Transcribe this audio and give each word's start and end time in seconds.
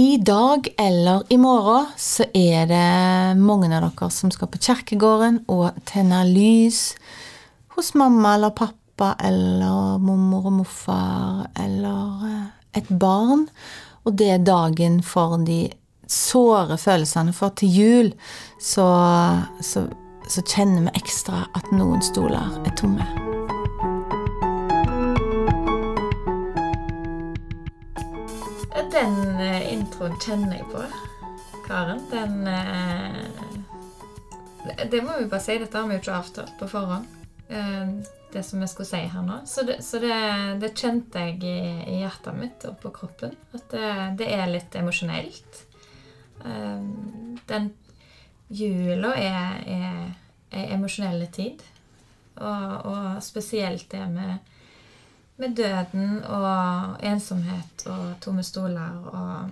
I 0.00 0.16
dag 0.16 0.68
eller 0.78 1.22
i 1.28 1.36
morgen 1.36 1.86
så 1.96 2.24
er 2.34 2.68
det 2.70 3.36
mange 3.36 3.68
av 3.68 3.82
dere 3.84 4.06
som 4.14 4.30
skal 4.32 4.48
på 4.48 4.60
kirkegården 4.64 5.42
og 5.52 5.76
tenne 5.90 6.22
lys 6.24 6.94
hos 7.74 7.90
mamma 8.00 8.32
eller 8.38 8.54
pappa 8.56 9.10
eller 9.20 10.00
mormor 10.00 10.48
og 10.48 10.56
morfar 10.62 11.42
eller 11.52 12.24
eh, 12.30 12.46
et 12.80 12.88
barn. 12.88 13.44
Og 14.08 14.16
det 14.16 14.30
er 14.38 14.46
dagen 14.46 15.02
for 15.04 15.36
de 15.44 15.66
såre 16.08 16.80
følelsene. 16.80 17.36
For 17.36 17.52
til 17.60 17.76
jul 17.82 18.14
så, 18.56 18.86
så, 19.60 19.84
så 20.24 20.46
kjenner 20.46 20.88
vi 20.88 21.02
ekstra 21.02 21.44
at 21.52 21.74
noen 21.76 22.00
stoler 22.08 22.56
er 22.64 22.72
tomme. 22.80 23.29
Den 28.90 29.40
eh, 29.40 29.72
introen 29.72 30.16
kjenner 30.18 30.56
jeg 30.56 30.64
på, 30.72 30.80
Karen. 31.66 32.00
Den 32.10 32.46
eh, 32.50 33.22
Det 34.90 35.02
må 35.04 35.18
vi 35.18 35.28
bare 35.30 35.42
si, 35.44 35.58
dette 35.62 35.78
har 35.78 35.86
vi 35.86 35.94
jo 35.94 36.02
ikke 36.02 36.16
avtalt 36.16 36.56
på 36.58 36.66
forhånd. 36.72 37.06
Eh, 37.48 37.92
det 38.32 38.42
som 38.46 38.62
jeg 38.62 38.72
skulle 38.72 38.88
si 38.88 39.02
her 39.12 39.22
nå. 39.26 39.36
Så 39.46 39.62
det, 39.68 39.78
så 39.86 40.00
det, 40.02 40.16
det 40.62 40.72
kjente 40.74 41.22
jeg 41.22 41.38
i, 41.44 41.60
i, 41.86 42.00
hjertet 42.02 42.34
mitt 42.34 42.66
og 42.66 42.80
på 42.82 42.90
kroppen. 42.98 43.36
At 43.54 43.70
det, 43.70 43.92
det 44.22 44.28
er 44.34 44.50
litt 44.50 44.74
emosjonelt. 44.78 45.64
Den 47.50 47.72
jula 48.48 49.14
er, 49.18 49.58
ei 50.50 50.66
emosjonell 50.74 51.26
tid. 51.34 51.62
Og, 52.40 52.86
og 52.90 53.22
spesielt 53.22 53.90
det 53.92 54.06
med 54.10 54.38
med 55.40 55.56
døden 55.56 56.20
og 56.28 57.00
ensomhet 57.06 57.86
og 57.88 58.18
tomme 58.20 58.44
stoler 58.44 59.00
og 59.10 59.50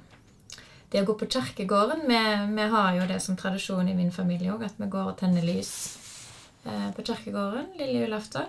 det 0.92 1.02
å 1.02 1.09
gå 1.09 1.15
på 1.20 1.29
kirkegården 1.29 2.06
vi, 2.09 2.20
vi, 2.55 2.66
har 2.73 2.95
jo 2.96 3.09
det 3.09 3.19
som 3.20 3.37
tradisjon 3.37 3.88
i 3.90 3.96
min 3.96 4.13
familie 4.13 4.54
òg, 4.54 4.65
at 4.65 4.79
vi 4.80 4.88
går 4.88 5.10
og 5.10 5.18
tenner 5.21 5.45
lys 5.45 5.73
eh, 6.65 6.88
på 6.96 7.04
kirkegården 7.04 7.74
lille 7.80 8.07
julaften. 8.07 8.48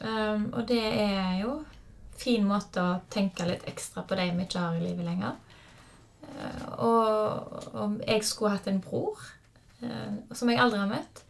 Um, 0.00 0.50
og 0.52 0.66
det 0.68 0.82
er 0.82 1.40
jo 1.40 1.56
en 1.62 2.18
fin 2.18 2.46
måte 2.46 2.82
å 2.82 3.00
tenke 3.10 3.46
litt 3.46 3.66
ekstra 3.70 4.04
på 4.06 4.18
de 4.18 4.28
vi 4.36 4.46
ikke 4.46 4.62
har 4.62 4.78
i 4.78 4.84
livet 4.84 5.06
lenger. 5.06 5.34
Uh, 6.24 6.62
og, 6.86 7.58
og, 7.74 7.98
jeg 8.06 8.22
skulle 8.26 8.54
hatt 8.54 8.70
en 8.70 8.82
bror 8.82 9.18
uh, 9.82 10.14
som 10.30 10.50
jeg 10.50 10.62
aldri 10.62 10.78
har 10.82 10.90
møtt. 10.90 11.24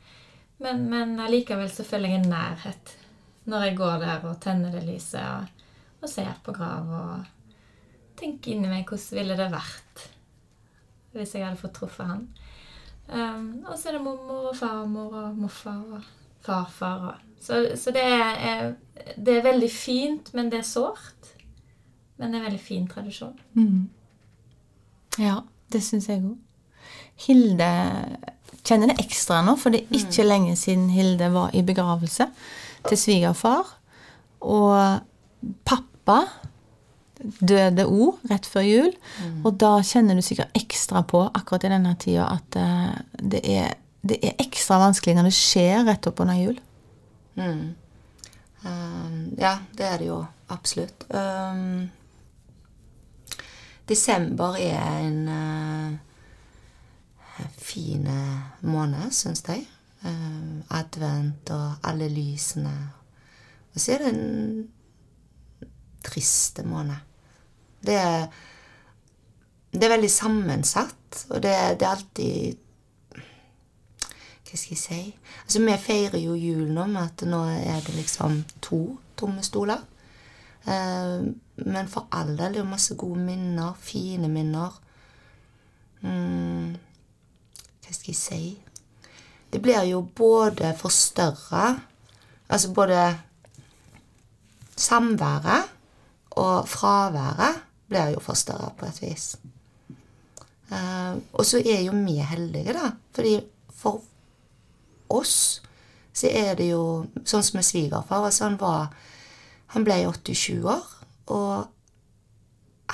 Men, 0.60 0.84
men 0.92 1.16
allikevel 1.24 1.72
så 1.72 1.88
føler 1.88 2.12
jeg 2.12 2.22
en 2.22 2.30
nærhet 2.32 2.94
når 3.50 3.68
jeg 3.68 3.76
går 3.78 4.00
der 4.02 4.26
og 4.28 4.40
tenner 4.42 4.72
det 4.72 4.84
lyset 4.86 5.20
og, 5.20 5.64
og 6.00 6.10
ser 6.10 6.32
på 6.44 6.54
grav 6.56 6.90
og 6.98 7.32
tenker 8.18 8.54
inni 8.54 8.70
meg 8.70 8.88
hvordan 8.88 9.18
ville 9.18 9.38
det 9.38 9.50
vært 9.52 10.04
hvis 11.14 11.36
jeg 11.36 11.44
hadde 11.46 11.60
fått 11.60 11.76
truffet 11.78 12.08
han. 12.08 12.24
Um, 13.06 13.62
og 13.68 13.76
så 13.78 13.90
er 13.90 13.98
det 13.98 14.02
mormor 14.02 14.48
og 14.50 14.56
farmor 14.58 15.12
og 15.20 15.36
morfar 15.38 15.82
og 15.98 16.08
farfar. 16.42 17.04
Og, 17.10 17.36
så, 17.38 17.60
så 17.78 17.92
det, 17.94 18.02
er, 18.02 18.72
det, 19.14 19.36
er, 19.36 19.44
veldig 19.44 19.70
fint, 19.70 20.32
men 20.34 20.50
det 20.50 20.62
er 20.62 20.66
sårt. 20.66 21.34
Men 22.16 22.32
det 22.32 22.38
er 22.38 22.40
en 22.40 22.48
veldig 22.48 22.64
fin 22.64 22.88
tradisjon. 22.90 23.36
Mm. 23.54 23.84
Ja, 25.22 25.42
det 25.72 25.84
syns 25.86 26.10
jeg 26.10 26.24
òg. 26.24 26.34
Hilde 27.28 27.70
kjenner 28.66 28.90
det 28.90 29.04
ekstra 29.04 29.38
nå, 29.46 29.54
for 29.60 29.74
det 29.74 29.84
er 29.84 29.98
ikke 30.00 30.24
mm. 30.24 30.30
lenge 30.30 30.56
siden 30.58 30.88
Hilde 30.90 31.28
var 31.34 31.54
i 31.54 31.62
begravelse 31.66 32.26
til 32.88 33.00
svigerfar. 33.00 33.76
Og 34.44 35.00
pappa 35.64 36.18
døde 37.40 37.86
òg 37.88 38.18
rett 38.30 38.46
før 38.48 38.62
jul. 38.66 38.92
Mm. 39.22 39.40
Og 39.46 39.56
da 39.60 39.72
kjenner 39.86 40.18
du 40.18 40.22
sikkert 40.24 40.56
ekstra 40.58 41.02
på 41.08 41.20
akkurat 41.30 41.66
i 41.66 41.72
denne 41.72 41.94
tida 42.00 42.24
at 42.34 42.58
uh, 42.60 42.94
det, 43.20 43.42
er, 43.44 43.74
det, 44.02 44.18
er, 44.20 44.34
ekstra 44.42 44.78
vanskelig 44.82 45.16
når 45.16 45.30
det 45.30 45.38
skjer 45.38 45.84
rett 45.88 46.08
oppunder 46.10 46.40
jul. 46.40 46.58
Mm. 47.38 47.66
Um, 48.64 49.14
ja, 49.40 49.58
det 49.76 49.86
er 49.88 49.96
det 50.00 50.08
jo 50.08 50.24
absolutt. 50.52 50.98
Um, 51.12 51.90
desember 53.88 54.50
er 54.60 55.04
en 55.04 55.28
uh, 55.28 55.90
fin 57.58 58.08
måned, 58.62 59.12
syns 59.12 59.44
jeg. 59.48 59.66
Uh, 60.04 60.60
advent 60.76 61.48
og 61.54 61.86
alle 61.88 62.10
lysene. 62.12 62.74
Og 63.72 63.80
så 63.80 63.94
er 63.94 64.02
det 64.04 64.10
en 64.12 64.66
triste 66.04 66.62
måned. 66.68 66.96
Det 67.86 67.94
er, 67.94 68.26
det 69.72 69.84
er 69.84 69.94
veldig 69.94 70.10
sammensatt, 70.10 71.24
og 71.30 71.42
det, 71.42 71.54
det, 71.80 71.86
er 71.86 71.90
alltid 71.90 72.60
Hva 74.44 74.58
skal 74.60 74.74
jeg 74.74 74.80
si 74.80 75.00
Altså, 75.44 75.60
vi 75.64 75.78
feirer 75.80 76.20
jo 76.22 76.36
jul 76.38 76.70
nå 76.72 76.86
med 76.92 77.02
at 77.02 77.24
nå 77.28 77.40
er 77.56 77.82
det 77.86 77.96
liksom 77.96 78.44
to 78.64 78.80
tomme 79.18 79.42
stoler. 79.44 79.82
Eh, 80.64 81.26
men 81.66 81.88
for 81.90 82.08
all 82.12 82.32
del, 82.38 82.54
det 82.54 82.60
er 82.60 82.64
jo 82.64 82.70
masse 82.70 82.96
gode 82.96 83.20
minner. 83.20 83.74
Fine 83.80 84.28
minner. 84.32 84.80
Mm, 86.00 86.76
hva 87.84 87.92
skal 87.92 88.12
jeg 88.12 88.20
si 88.20 88.40
det 89.54 89.60
blir 89.62 89.84
jo 89.86 90.02
både 90.16 90.74
forstørra 90.78 91.76
Altså 92.48 92.72
både 92.74 93.18
Samværet 94.76 95.70
og 96.30 96.68
fraværet 96.68 97.60
blir 97.88 98.10
jo 98.16 98.20
forstørra 98.20 98.72
på 98.78 98.86
et 98.86 99.02
vis. 99.02 99.36
Uh, 100.70 101.22
og 101.32 101.46
så 101.46 101.60
er 101.62 101.84
jo 101.86 101.92
vi 101.92 102.16
heldige, 102.18 102.72
da. 102.74 102.90
Fordi 103.14 103.40
for 103.70 104.02
oss 105.08 105.62
så 106.12 106.26
er 106.26 106.54
det 106.58 106.72
jo 106.72 107.06
sånn 107.24 107.46
som 107.46 107.58
med 107.58 107.66
svigerfar. 107.66 108.26
Altså 108.26 108.48
han 108.48 108.58
var 108.60 108.90
Han 109.74 109.84
ble 109.84 109.94
87 110.06 110.64
år 110.70 110.90
og 111.26 111.66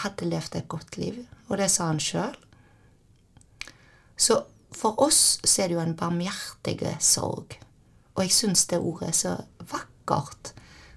hadde 0.01 0.29
levd 0.29 0.55
et 0.57 0.69
godt 0.69 0.97
liv. 0.97 1.27
Og 1.49 1.59
det 1.59 1.71
sa 1.71 1.91
han 1.91 2.01
sjøl. 2.01 2.37
Så 4.17 4.39
for 4.71 5.01
oss 5.03 5.41
så 5.45 5.63
er 5.63 5.69
det 5.69 5.77
jo 5.77 5.83
en 5.83 5.97
barmhjertig 5.99 6.79
sorg. 7.03 7.59
Og 8.15 8.25
jeg 8.25 8.35
syns 8.35 8.67
det 8.71 8.79
ordet 8.79 9.11
er 9.11 9.19
så 9.19 9.35
vakkert. 9.71 10.53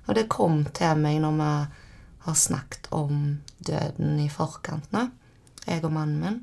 Og 0.07 0.15
det 0.17 0.29
kom 0.31 0.63
til 0.75 0.99
meg 0.99 1.21
når 1.23 1.37
vi 1.39 1.51
har 2.25 2.39
snakket 2.39 2.89
om 2.95 3.39
døden 3.59 4.19
i 4.19 4.29
forkant 4.31 4.91
nå, 4.95 5.07
jeg 5.65 5.83
og 5.83 5.93
mannen 5.95 6.19
min. 6.19 6.39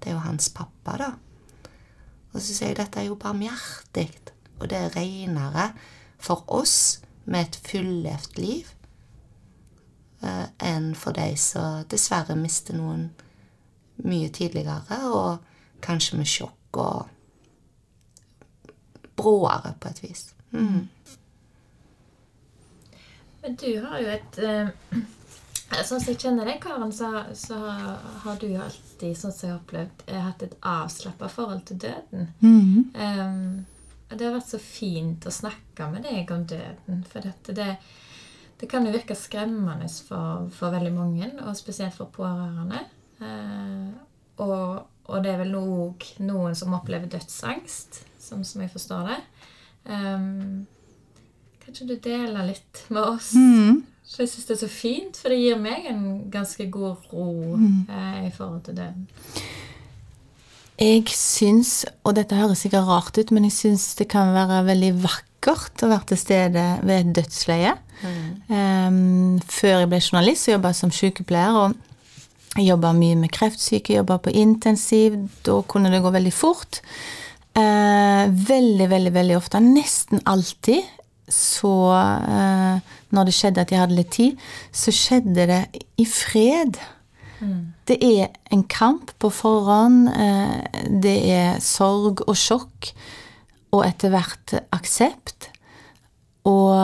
Det 0.00 0.10
er 0.10 0.16
jo 0.16 0.24
hans 0.24 0.48
pappa, 0.54 0.96
da. 0.96 1.10
Og 2.32 2.38
så 2.40 2.54
sier 2.54 2.70
jeg 2.70 2.78
dette 2.78 3.00
er 3.00 3.08
jo 3.08 3.18
barmhjertig, 3.20 4.08
og 4.60 4.68
det 4.70 4.78
er 4.78 4.94
renere 4.94 5.72
for 6.20 6.44
oss 6.52 7.00
med 7.24 7.48
et 7.48 7.58
fullevd 7.66 8.38
liv 8.38 8.70
eh, 10.22 10.46
enn 10.70 10.92
for 10.98 11.16
de 11.16 11.34
som 11.40 11.82
dessverre 11.90 12.36
mister 12.38 12.78
noen 12.78 13.08
mye 14.06 14.30
tidligere, 14.32 15.02
og 15.10 15.42
kanskje 15.84 16.20
med 16.20 16.30
sjokk 16.30 16.59
og 16.78 17.08
bråere 19.16 19.74
på 19.80 19.88
et 19.88 20.02
vis. 20.04 20.34
Mm. 20.50 20.88
Men 23.42 23.56
du 23.56 23.72
har 23.86 24.02
jo 24.02 24.12
et 24.12 24.38
eh, 24.44 24.68
Sånn 25.70 26.00
som 26.02 26.08
jeg 26.10 26.18
kjenner 26.18 26.48
deg, 26.48 26.56
Karen, 26.58 26.90
så, 26.90 27.08
så, 27.38 27.54
har 28.24 28.38
du 28.42 28.48
alltid, 28.58 29.14
sånn 29.14 29.30
som 29.30 29.44
jeg 29.46 29.52
har 29.52 29.60
opplevd, 29.60 30.02
eh, 30.10 30.24
hatt 30.24 30.42
et 30.42 30.56
avslappa 30.66 31.28
forhold 31.30 31.62
til 31.68 31.78
døden. 31.84 32.26
Mm. 32.42 32.90
Um, 32.90 33.92
og 34.10 34.18
det 34.18 34.26
har 34.26 34.34
vært 34.34 34.50
så 34.50 34.58
fint 34.58 35.28
å 35.30 35.32
snakke 35.32 35.86
med 35.92 36.02
deg 36.08 36.32
om 36.34 36.42
døden. 36.50 37.04
For 37.06 37.22
dette, 37.22 37.54
det, 37.54 37.68
det 38.58 38.68
kan 38.70 38.86
jo 38.86 38.96
virke 38.96 39.14
skremmende 39.14 39.86
for, 40.08 40.48
for, 40.56 40.74
veldig 40.74 40.92
mange, 40.96 41.30
og 41.44 41.54
spesielt 41.58 41.94
for 41.94 42.10
pårørende. 42.18 42.82
Eh, 43.22 43.86
og, 44.42 44.66
og 45.10 45.24
det 45.24 45.34
er 45.34 45.42
vel 45.42 45.56
òg 45.58 46.06
noen 46.24 46.56
som 46.58 46.74
opplever 46.76 47.10
dødsangst, 47.10 48.02
som, 48.22 48.44
som 48.46 48.62
jeg 48.62 48.72
forstår 48.72 49.10
det. 49.10 49.20
Um, 49.90 50.66
kan 51.60 51.74
ikke 51.74 51.88
du 51.88 51.96
dele 52.04 52.44
litt 52.48 52.84
med 52.88 53.02
oss? 53.02 53.32
Mm. 53.34 53.82
Så 54.10 54.24
jeg 54.24 54.32
syns 54.32 54.46
det 54.48 54.54
er 54.56 54.60
så 54.64 54.70
fint, 54.72 55.18
for 55.20 55.30
det 55.30 55.38
gir 55.38 55.58
meg 55.62 55.86
en 55.86 56.04
ganske 56.32 56.66
god 56.72 57.10
ro 57.12 57.56
mm. 57.56 57.82
eh, 57.86 58.22
i 58.26 58.30
forhold 58.34 58.64
til 58.66 58.78
det. 58.80 58.88
Jeg 60.80 61.04
syns, 61.12 61.84
og 62.08 62.16
dette 62.16 62.38
høres 62.38 62.64
sikkert 62.64 62.88
rart 62.88 63.18
ut, 63.20 63.30
men 63.36 63.46
jeg 63.46 63.54
syns 63.54 63.92
det 64.00 64.08
kan 64.10 64.32
være 64.34 64.64
veldig 64.66 64.94
vakkert 65.04 65.84
å 65.84 65.90
være 65.92 66.10
til 66.10 66.20
stede 66.24 66.64
ved 66.82 66.96
et 66.96 67.12
dødsleie. 67.20 67.76
Mm. 68.00 68.24
Um, 68.48 69.38
før 69.46 69.82
jeg 69.84 69.92
ble 69.92 70.00
journalist, 70.00 70.46
så 70.46 70.56
jobba 70.56 70.72
jeg 70.72 70.80
som 70.80 70.94
sykepleier. 70.96 71.60
og 71.60 71.89
jeg 72.60 72.70
jobba 72.70 72.92
mye 72.96 73.16
med 73.18 73.32
kreftsyke, 73.34 73.96
jobba 73.98 74.18
på 74.22 74.32
intensiv. 74.36 75.16
Da 75.46 75.58
kunne 75.68 75.90
det 75.92 76.02
gå 76.04 76.12
veldig 76.14 76.32
fort. 76.34 76.80
Eh, 77.58 78.24
veldig, 78.30 78.86
veldig, 78.92 79.12
veldig 79.16 79.36
ofte, 79.40 79.58
nesten 79.64 80.22
alltid, 80.30 80.86
så 81.30 81.72
eh, 81.96 82.80
Når 83.10 83.24
det 83.26 83.34
skjedde 83.34 83.60
at 83.64 83.70
jeg 83.72 83.80
hadde 83.80 83.96
litt 83.96 84.10
tid, 84.14 84.36
så 84.70 84.92
skjedde 84.94 85.46
det 85.50 85.60
i 85.98 86.04
fred. 86.06 86.76
Det 87.88 87.96
er 88.04 88.28
en 88.52 88.62
kamp 88.70 89.10
på 89.18 89.30
forhånd. 89.34 90.08
eh, 90.14 90.84
Det 91.02 91.16
er 91.30 91.58
sorg 91.58 92.22
og 92.28 92.36
sjokk, 92.38 92.92
og 93.72 93.82
etter 93.86 94.10
hvert 94.14 94.54
aksept. 94.72 95.48
Og 96.46 96.78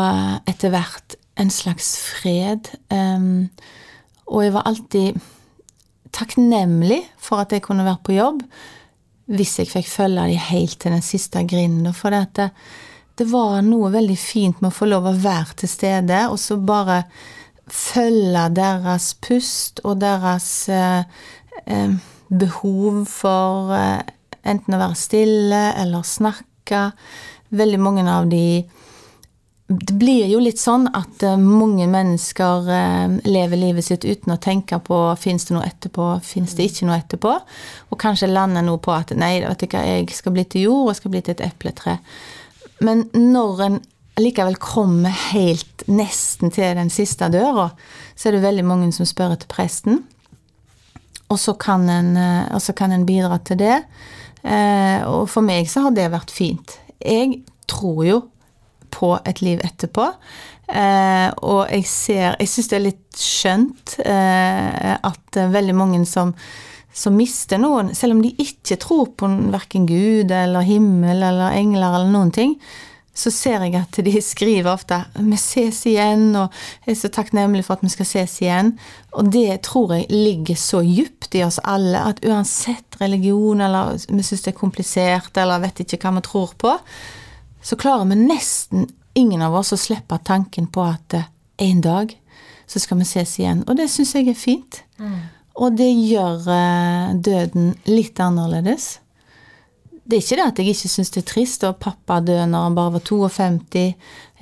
etter 0.51 0.71
hvert 0.75 1.15
en 1.37 1.51
slags 1.51 1.97
fred. 1.99 2.71
em, 2.91 3.51
Og 4.27 4.43
jeg 4.43 4.53
var 4.53 4.63
alltid 4.67 5.21
takknemlig 6.17 7.03
for 7.21 7.45
at 7.45 7.53
jeg 7.55 7.65
kunne 7.67 7.87
være 7.87 8.03
på 8.07 8.17
jobb 8.17 8.43
hvis 9.27 9.57
jeg 9.59 9.71
fikk 9.71 9.89
følge 9.91 10.29
de 10.31 10.37
helt 10.39 10.77
til 10.79 10.95
den 10.95 11.03
siste 11.03 11.41
grinden. 11.51 11.91
For 11.97 12.15
det, 12.15 12.29
det, 12.39 12.51
det 13.19 13.27
var 13.31 13.59
noe 13.67 13.91
veldig 13.95 14.19
fint 14.21 14.61
med 14.63 14.71
å 14.71 14.77
få 14.77 14.87
lov 14.87 15.09
å 15.11 15.17
være 15.19 15.57
til 15.63 15.73
stede, 15.73 16.21
og 16.31 16.39
så 16.39 16.59
bare 16.63 17.01
følge 17.67 18.45
deres 18.55 19.11
pust 19.27 19.83
og 19.83 19.99
deres 19.99 20.47
eh, 20.71 21.03
eh, 21.67 21.97
behov 22.31 23.03
for 23.11 23.75
eh, 23.75 24.05
enten 24.47 24.77
å 24.77 24.83
være 24.85 25.01
stille 25.01 25.63
eller 25.81 26.07
snakke. 26.07 26.91
Veldig 27.57 27.81
mange 27.83 28.07
av 28.11 28.31
de 28.31 28.63
det 29.67 29.97
blir 29.99 30.29
jo 30.31 30.39
litt 30.39 30.61
sånn 30.63 30.87
at 30.95 31.25
eh, 31.27 31.39
mange 31.41 31.89
mennesker 31.91 32.69
eh, 32.71 33.17
lever 33.27 33.59
livet 33.59 33.87
sitt 33.87 34.05
uten 34.07 34.37
å 34.37 34.39
tenke 34.39 34.79
på 34.79 34.99
fins 35.19 35.49
det 35.49 35.57
noe 35.57 35.67
etterpå, 35.67 36.07
fins 36.23 36.55
det 36.55 36.69
ikke 36.69 36.87
noe 36.87 37.01
etterpå, 37.01 37.33
og 37.91 37.99
kanskje 37.99 38.31
lander 38.31 38.63
noe 38.63 38.79
på 38.83 38.95
at 38.95 39.11
nei, 39.19 39.41
vet 39.43 39.65
du 39.65 39.67
hva, 39.73 39.83
jeg 39.89 40.07
skal 40.15 40.37
bli 40.37 40.45
til 40.47 40.69
jord, 40.69 40.93
og 40.93 40.99
skal 41.01 41.15
bli 41.15 41.23
til 41.27 41.35
et 41.35 41.43
epletre. 41.49 41.97
Men 42.87 43.09
når 43.17 43.65
en 43.67 43.81
likevel 44.23 44.55
kommer 44.63 45.11
helt 45.33 45.83
nesten 45.91 46.55
til 46.55 46.79
den 46.79 46.93
siste 46.93 47.27
døra, 47.35 47.73
så 48.15 48.31
er 48.31 48.37
det 48.37 48.45
veldig 48.47 48.69
mange 48.69 48.93
som 48.95 49.09
spør 49.09 49.35
etter 49.35 49.51
presten. 49.51 50.05
Og 51.27 51.43
så 51.43 51.57
kan 51.59 51.89
en, 51.91 52.15
eh, 52.15 52.71
kan 52.79 52.95
en 52.95 53.09
bidra 53.09 53.43
til 53.43 53.59
det. 53.59 53.83
Og 54.47 55.25
for 55.27 55.43
meg 55.43 55.67
så 55.67 55.81
har 55.83 55.91
det 55.91 56.05
vært 56.13 56.31
fint. 56.31 56.77
Jeg 57.03 57.41
tror 57.67 58.05
jo 58.07 58.19
på 58.97 59.13
et 59.29 59.43
liv 59.45 59.61
etterpå. 59.65 60.09
Eh, 60.67 61.29
og 61.47 61.69
jeg 61.71 61.85
ser 61.87 62.33
Jeg 62.41 62.51
syns 62.51 62.71
det 62.73 62.77
er 62.77 62.87
litt 62.89 63.21
skjønt 63.21 63.93
eh, 64.03 64.97
at 64.99 65.39
eh, 65.39 65.53
veldig 65.53 65.77
mange 65.79 66.01
som, 66.11 66.33
som 66.91 67.15
mister 67.15 67.61
noen, 67.63 67.93
selv 67.95 68.17
om 68.17 68.25
de 68.25 68.33
ikke 68.43 68.81
tror 68.83 69.13
på 69.15 69.31
verken 69.55 69.87
Gud 69.87 70.35
eller 70.35 70.67
himmel 70.67 71.23
eller 71.23 71.55
engler 71.55 72.01
eller 72.01 72.11
noen 72.11 72.35
ting, 72.35 72.57
så 73.17 73.31
ser 73.33 73.63
jeg 73.65 73.77
at 73.79 73.99
de 74.05 74.15
skriver 74.33 74.73
ofte 74.73 74.99
'Vi 75.15 75.39
ses 75.41 75.85
igjen', 75.87 76.35
og 76.37 76.51
'jeg 76.85 76.97
er 76.97 77.01
så 77.01 77.09
takknemlig 77.09 77.65
for 77.65 77.75
at 77.75 77.85
vi 77.85 77.89
skal 77.89 78.07
ses 78.07 78.41
igjen'. 78.43 78.75
Og 79.13 79.33
det 79.33 79.61
tror 79.63 79.95
jeg 79.95 80.07
ligger 80.11 80.55
så 80.55 80.83
djupt 80.83 81.35
i 81.35 81.45
oss 81.45 81.61
alle 81.65 81.99
at 81.99 82.25
uansett 82.27 83.01
religion, 83.01 83.61
eller 83.61 83.97
vi 84.09 84.23
syns 84.23 84.43
det 84.43 84.55
er 84.55 84.59
komplisert, 84.59 85.37
eller 85.37 85.63
vet 85.63 85.81
ikke 85.81 86.03
hva 86.03 86.19
vi 86.19 86.27
tror 86.27 86.53
på, 86.59 86.75
så 87.67 87.77
klarer 87.77 88.05
vi 88.05 88.15
nesten 88.15 88.87
ingen 89.19 89.43
av 89.43 89.55
oss 89.59 89.73
å 89.75 89.79
slippe 89.81 90.19
tanken 90.23 90.69
på 90.71 90.85
at 90.87 91.17
eh, 91.19 91.27
en 91.67 91.81
dag 91.83 92.13
så 92.67 92.79
skal 92.83 93.01
vi 93.01 93.07
ses 93.09 93.33
igjen. 93.41 93.65
Og 93.67 93.79
det 93.79 93.89
syns 93.91 94.13
jeg 94.15 94.29
er 94.31 94.39
fint. 94.39 94.83
Og 95.57 95.75
det 95.79 95.89
gjør 95.89 96.47
eh, 96.53 97.15
døden 97.27 97.73
litt 97.89 98.21
annerledes. 98.23 99.01
Det 100.07 100.19
er 100.19 100.23
ikke 100.23 100.39
det 100.39 100.47
at 100.47 100.61
jeg 100.63 100.75
ikke 100.77 100.91
syns 100.93 101.11
det 101.15 101.23
er 101.25 101.31
trist, 101.33 101.65
og 101.67 101.81
pappa 101.83 102.21
døde 102.23 102.47
når 102.53 102.69
han 102.69 102.77
bare 102.79 102.95
var 102.99 103.07
52, 103.09 103.87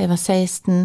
jeg 0.01 0.11
var 0.11 0.21
16. 0.21 0.83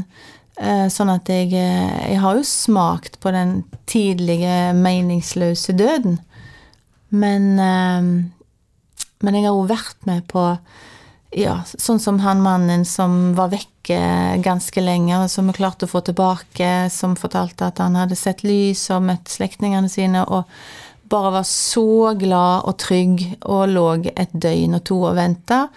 Eh, 0.59 0.85
Sånn 0.95 1.11
at 1.11 1.31
jeg, 1.33 1.51
jeg 1.51 2.19
har 2.23 2.39
jo 2.39 2.45
smakt 2.47 3.19
på 3.19 3.33
den 3.35 3.63
tidlige, 3.89 4.69
meningsløse 4.77 5.75
døden. 5.75 6.21
Men, 7.09 7.55
men 7.57 9.35
jeg 9.35 9.47
har 9.47 9.55
jo 9.55 9.65
vært 9.65 10.05
med 10.05 10.27
på 10.29 10.43
ja, 11.35 11.59
sånn 11.65 11.99
som 12.01 12.19
han 12.23 12.41
mannen 12.41 12.85
som 12.89 13.35
var 13.37 13.51
vekke 13.53 13.99
ganske 14.41 14.81
lenge, 14.81 15.13
og 15.19 15.29
som 15.29 15.49
vi 15.49 15.57
klarte 15.59 15.85
å 15.85 15.91
få 15.91 16.01
tilbake, 16.05 16.89
som 16.93 17.17
fortalte 17.19 17.69
at 17.69 17.81
han 17.83 17.97
hadde 17.99 18.17
sett 18.17 18.41
lys 18.45 18.87
og 18.95 19.05
møtt 19.11 19.29
slektningene 19.29 19.91
sine, 19.91 20.25
og 20.25 20.49
bare 21.09 21.33
var 21.39 21.45
så 21.45 22.13
glad 22.17 22.65
og 22.69 22.77
trygg, 22.81 23.23
og 23.45 23.69
lå 23.69 23.85
et 24.13 24.33
døgn 24.33 24.77
og 24.77 24.83
to 24.89 24.99
og 25.03 25.17
venta, 25.17 25.67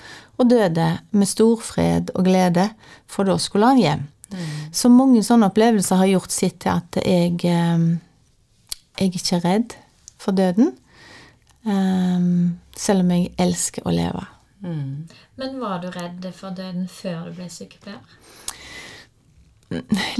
og 0.40 0.49
døde 0.49 0.88
med 1.12 1.28
stor 1.28 1.60
fred 1.60 2.12
og 2.16 2.26
glede, 2.26 2.70
for 3.06 3.28
da 3.28 3.37
skulle 3.40 3.72
han 3.72 3.82
hjem. 3.82 4.08
Så 4.72 4.88
mange 4.88 5.20
sånne 5.20 5.50
opplevelser 5.52 6.00
har 6.00 6.08
gjort 6.14 6.32
sitt 6.32 6.62
til 6.64 6.72
at 6.72 6.96
jeg, 7.05 7.34
eh, 7.44 7.82
jeg 8.96 9.10
er 9.10 9.19
ikke 9.20 9.40
redd 9.44 9.75
for 10.16 10.32
døden, 10.32 10.72
eh, 11.69 12.28
selv 12.76 13.05
om 13.05 13.12
jeg 13.12 13.34
elsker 13.37 13.84
å 13.84 13.93
leve. 13.93 14.31
Men 14.62 15.61
var 15.61 15.82
du 15.82 15.88
redd 15.91 16.26
for 16.37 16.55
døden 16.55 16.88
før 16.91 17.29
du 17.29 17.37
ble 17.41 17.49
sykepleier? 17.50 18.00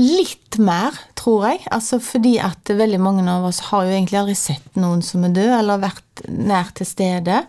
Litt 0.01 0.57
mer, 0.63 0.97
tror 1.19 1.45
jeg. 1.51 1.61
Altså 1.75 1.99
fordi 2.03 2.39
at 2.43 2.71
veldig 2.73 3.01
mange 3.03 3.25
av 3.29 3.45
oss 3.51 3.61
har 3.69 3.85
jo 3.87 3.93
egentlig 3.93 4.19
aldri 4.23 4.37
sett 4.39 4.79
noen 4.81 5.03
som 5.05 5.27
er 5.29 5.35
død, 5.37 5.51
eller 5.59 5.83
vært 5.83 6.25
nær 6.29 6.73
til 6.79 6.89
stede. 6.89 7.43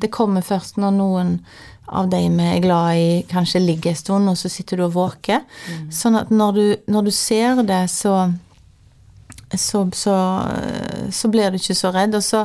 Det 0.00 0.12
kommer 0.14 0.46
først 0.46 0.78
når 0.78 0.94
noen 0.94 1.34
av 1.88 2.10
de 2.12 2.20
vi 2.28 2.44
er 2.44 2.60
glad 2.60 3.00
i, 3.00 3.08
kanskje 3.30 3.62
ligger 3.64 3.90
en 3.94 3.96
stund, 3.96 4.28
og 4.28 4.36
så 4.38 4.50
sitter 4.52 4.76
du 4.76 4.84
og 4.86 4.94
våker. 4.96 5.44
Sånn 5.90 6.18
at 6.20 6.30
når 6.30 6.52
du, 6.58 6.64
når 6.92 7.08
du 7.08 7.12
ser 7.16 7.62
det, 7.66 7.82
så, 7.90 8.14
så, 9.56 9.86
så 9.96 10.16
så 11.10 11.30
blir 11.32 11.50
du 11.50 11.58
ikke 11.58 11.78
så 11.78 11.92
redd. 11.94 12.14
Og 12.18 12.24
så 12.24 12.44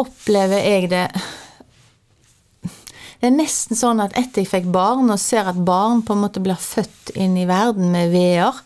opplever 0.00 0.62
jeg 0.62 0.90
det 0.92 1.06
det 3.20 3.28
er 3.28 3.36
nesten 3.36 3.76
sånn 3.76 4.00
at 4.00 4.14
etter 4.16 4.40
jeg 4.40 4.48
fikk 4.48 4.70
barn, 4.72 5.10
og 5.12 5.20
ser 5.20 5.50
at 5.50 5.58
barn 5.60 6.00
på 6.06 6.16
en 6.16 6.22
måte 6.22 6.40
blir 6.40 6.56
født 6.56 7.12
inn 7.20 7.36
i 7.36 7.44
verden 7.48 7.90
med 7.92 8.14
veer, 8.14 8.56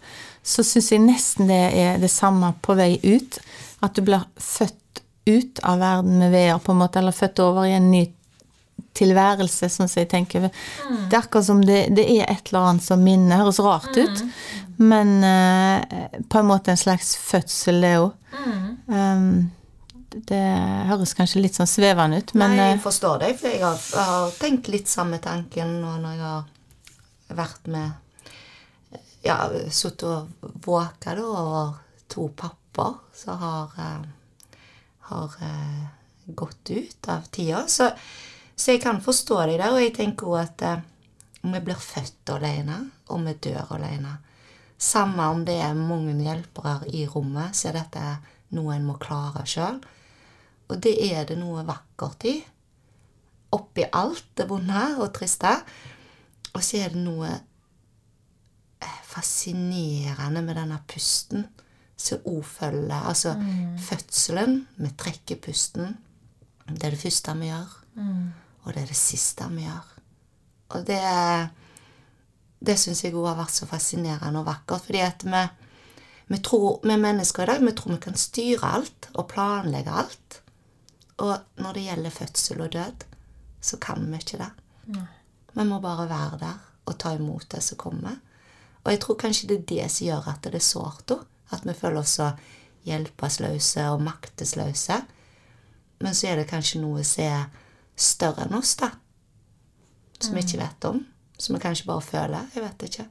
så 0.45 0.63
syns 0.67 0.93
jeg 0.93 1.03
nesten 1.03 1.49
det 1.51 1.63
er 1.75 1.99
det 1.99 2.13
samme 2.13 2.53
på 2.63 2.77
vei 2.79 2.93
ut. 3.03 3.41
At 3.83 3.97
du 3.97 4.05
blir 4.07 4.23
født 4.39 5.03
ut 5.27 5.59
av 5.67 5.81
verden 5.83 6.21
med 6.21 6.31
veer, 6.37 6.61
på 6.63 6.71
en 6.71 6.83
måte, 6.85 7.01
eller 7.01 7.17
født 7.17 7.43
over 7.43 7.67
i 7.67 7.75
en 7.75 7.91
ny 7.91 8.05
tilværelse, 8.95 9.69
sånn 9.73 9.91
som 9.91 10.05
jeg 10.05 10.11
tenker. 10.13 10.47
Det 10.47 11.17
er 11.17 11.19
akkurat 11.19 11.49
som 11.49 11.65
det, 11.65 11.89
det 11.97 12.07
er 12.15 12.29
et 12.29 12.53
eller 12.53 12.71
annet 12.71 12.87
som 12.87 13.03
minner. 13.03 13.43
Høres 13.43 13.59
rart 13.65 13.99
ut, 13.99 14.23
men 14.79 15.17
uh, 15.25 16.23
på 16.31 16.41
en 16.41 16.51
måte 16.53 16.71
en 16.71 16.79
slags 16.79 17.17
fødsel, 17.19 17.83
det 17.83 17.97
òg. 18.05 18.13
Um, 18.87 19.51
det 20.15 20.45
høres 20.89 21.15
kanskje 21.19 21.43
litt 21.43 21.57
sånn 21.59 21.69
svevende 21.69 22.21
ut, 22.23 22.35
men 22.39 22.55
Nei, 22.55 22.65
eh, 22.65 22.73
jeg 22.75 22.83
forstår 22.85 23.23
deg, 23.25 23.37
for 23.41 23.51
jeg 23.51 23.63
har, 23.65 23.81
jeg 23.91 24.09
har 24.11 24.35
tenkt 24.39 24.71
litt 24.73 24.91
samme 24.91 25.19
tanken 25.23 25.79
nå 25.83 25.97
når 26.03 26.15
jeg 26.15 26.25
har 26.29 27.39
vært 27.43 27.71
med 27.75 28.01
Ja, 29.25 29.39
sittet 29.73 30.05
og 30.05 30.51
våka 30.67 31.15
over 31.17 31.79
to 32.13 32.29
papper 32.37 32.99
som 33.17 33.39
har, 33.41 33.73
eh, 33.81 34.59
har 35.11 35.39
eh, 35.41 35.87
gått 36.27 36.71
ut 36.71 37.09
av 37.09 37.25
tida. 37.33 37.65
Så, 37.69 37.89
så 38.55 38.75
jeg 38.77 38.83
kan 38.85 39.01
forstå 39.01 39.41
deg 39.47 39.57
der, 39.63 39.73
og 39.73 39.81
jeg 39.81 39.95
tenker 39.97 40.29
òg 40.29 40.43
at 40.43 40.67
om 41.45 41.57
vi 41.57 41.65
blir 41.65 41.81
født 41.81 42.35
alene, 42.37 42.79
og 43.09 43.25
vi 43.25 43.35
dør 43.49 43.75
alene 43.79 44.19
Samme 44.85 45.27
om 45.31 45.45
det 45.47 45.55
er 45.63 45.77
mange 45.79 46.13
hjelpere 46.21 46.89
i 46.93 47.05
rommet, 47.09 47.55
så 47.57 47.71
er 47.71 47.79
dette 47.79 48.01
noe 48.53 48.75
en 48.75 48.85
må 48.85 48.97
klare 49.01 49.45
sjøl. 49.49 49.79
Og 50.75 50.83
det 50.83 50.95
er 51.07 51.25
det 51.29 51.39
noe 51.39 51.63
vakkert 51.67 52.27
i. 52.27 52.35
Oppi 53.55 53.87
alt 53.95 54.33
det 54.35 54.49
vonde 54.51 54.87
og 54.99 55.13
triste. 55.15 55.53
Og 56.55 56.63
så 56.63 56.83
er 56.83 56.95
det 56.95 57.03
noe 57.03 57.31
eh, 57.31 59.01
fascinerende 59.07 60.43
med 60.43 60.59
denne 60.59 60.81
pusten 60.91 61.47
som 62.05 62.25
òg 62.27 62.43
følger 62.45 63.07
Altså 63.07 63.35
fødselen. 63.81 64.67
Vi 64.77 64.91
trekker 64.99 65.39
pusten. 65.41 65.97
Det 66.67 66.85
er 66.85 66.91
det 66.97 67.01
første 67.01 67.35
vi 67.39 67.51
gjør. 67.53 67.75
Og 68.65 68.73
det 68.75 68.83
er 68.83 68.91
det 68.91 68.99
siste 68.99 69.47
vi 69.55 69.67
gjør. 69.69 69.91
Og 70.75 70.87
det 70.87 71.01
Det 72.65 72.79
syns 72.81 73.05
jeg 73.05 73.13
òg 73.13 73.27
har 73.29 73.37
vært 73.37 73.53
så 73.53 73.67
fascinerende 73.69 74.41
og 74.41 74.47
vakkert. 74.47 74.87
Fordi 74.87 74.99
at 75.05 75.25
vi, 75.25 75.43
vi 76.29 76.39
tror, 76.39 76.81
vi 76.83 76.97
mennesker 76.97 77.43
i 77.43 77.47
dag 77.47 77.61
vi 77.61 77.73
tror 77.73 77.93
vi 77.93 78.01
kan 78.01 78.17
styre 78.17 78.71
alt 78.79 79.09
og 79.15 79.29
planlegge 79.29 79.91
alt. 79.91 80.41
Og 81.23 81.63
når 81.63 81.77
det 81.77 81.85
gjelder 81.87 82.11
fødsel 82.11 82.63
og 82.65 82.73
død, 82.73 83.05
så 83.61 83.79
kan 83.81 84.07
vi 84.11 84.19
ikke 84.19 84.41
det. 84.41 84.51
Vi 85.55 85.65
må 85.65 85.79
bare 85.81 86.09
være 86.11 86.39
der 86.41 86.63
og 86.85 86.99
ta 86.99 87.15
imot 87.15 87.47
det 87.55 87.63
som 87.63 87.79
kommer. 87.81 88.19
Og 88.85 88.93
jeg 88.93 89.01
tror 89.01 89.21
kanskje 89.21 89.49
det 89.49 89.59
er 89.59 89.69
det 89.71 89.91
som 89.93 90.07
gjør 90.07 90.29
at 90.35 90.45
det 90.45 90.59
er 90.59 90.65
sårt 90.65 91.15
òg. 91.15 91.23
At 91.55 91.65
vi 91.65 91.75
føler 91.77 92.01
oss 92.01 92.17
så 92.19 92.33
hjelpeløse 92.85 93.85
og 93.93 94.03
maktesløse. 94.05 94.97
Men 96.03 96.17
så 96.17 96.29
er 96.29 96.41
det 96.41 96.51
kanskje 96.51 96.83
noe 96.83 97.05
som 97.07 97.25
er 97.25 97.45
større 97.97 98.45
enn 98.45 98.57
oss, 98.59 98.75
da. 98.81 98.91
Som 100.19 100.35
vi 100.35 100.43
ikke 100.45 100.61
vet 100.61 100.89
om. 100.89 101.01
Som 101.39 101.57
vi 101.57 101.63
kanskje 101.63 101.89
bare 101.89 102.05
føler. 102.05 102.51
Jeg 102.55 102.65
vet 102.65 102.85
ikke. 102.89 103.07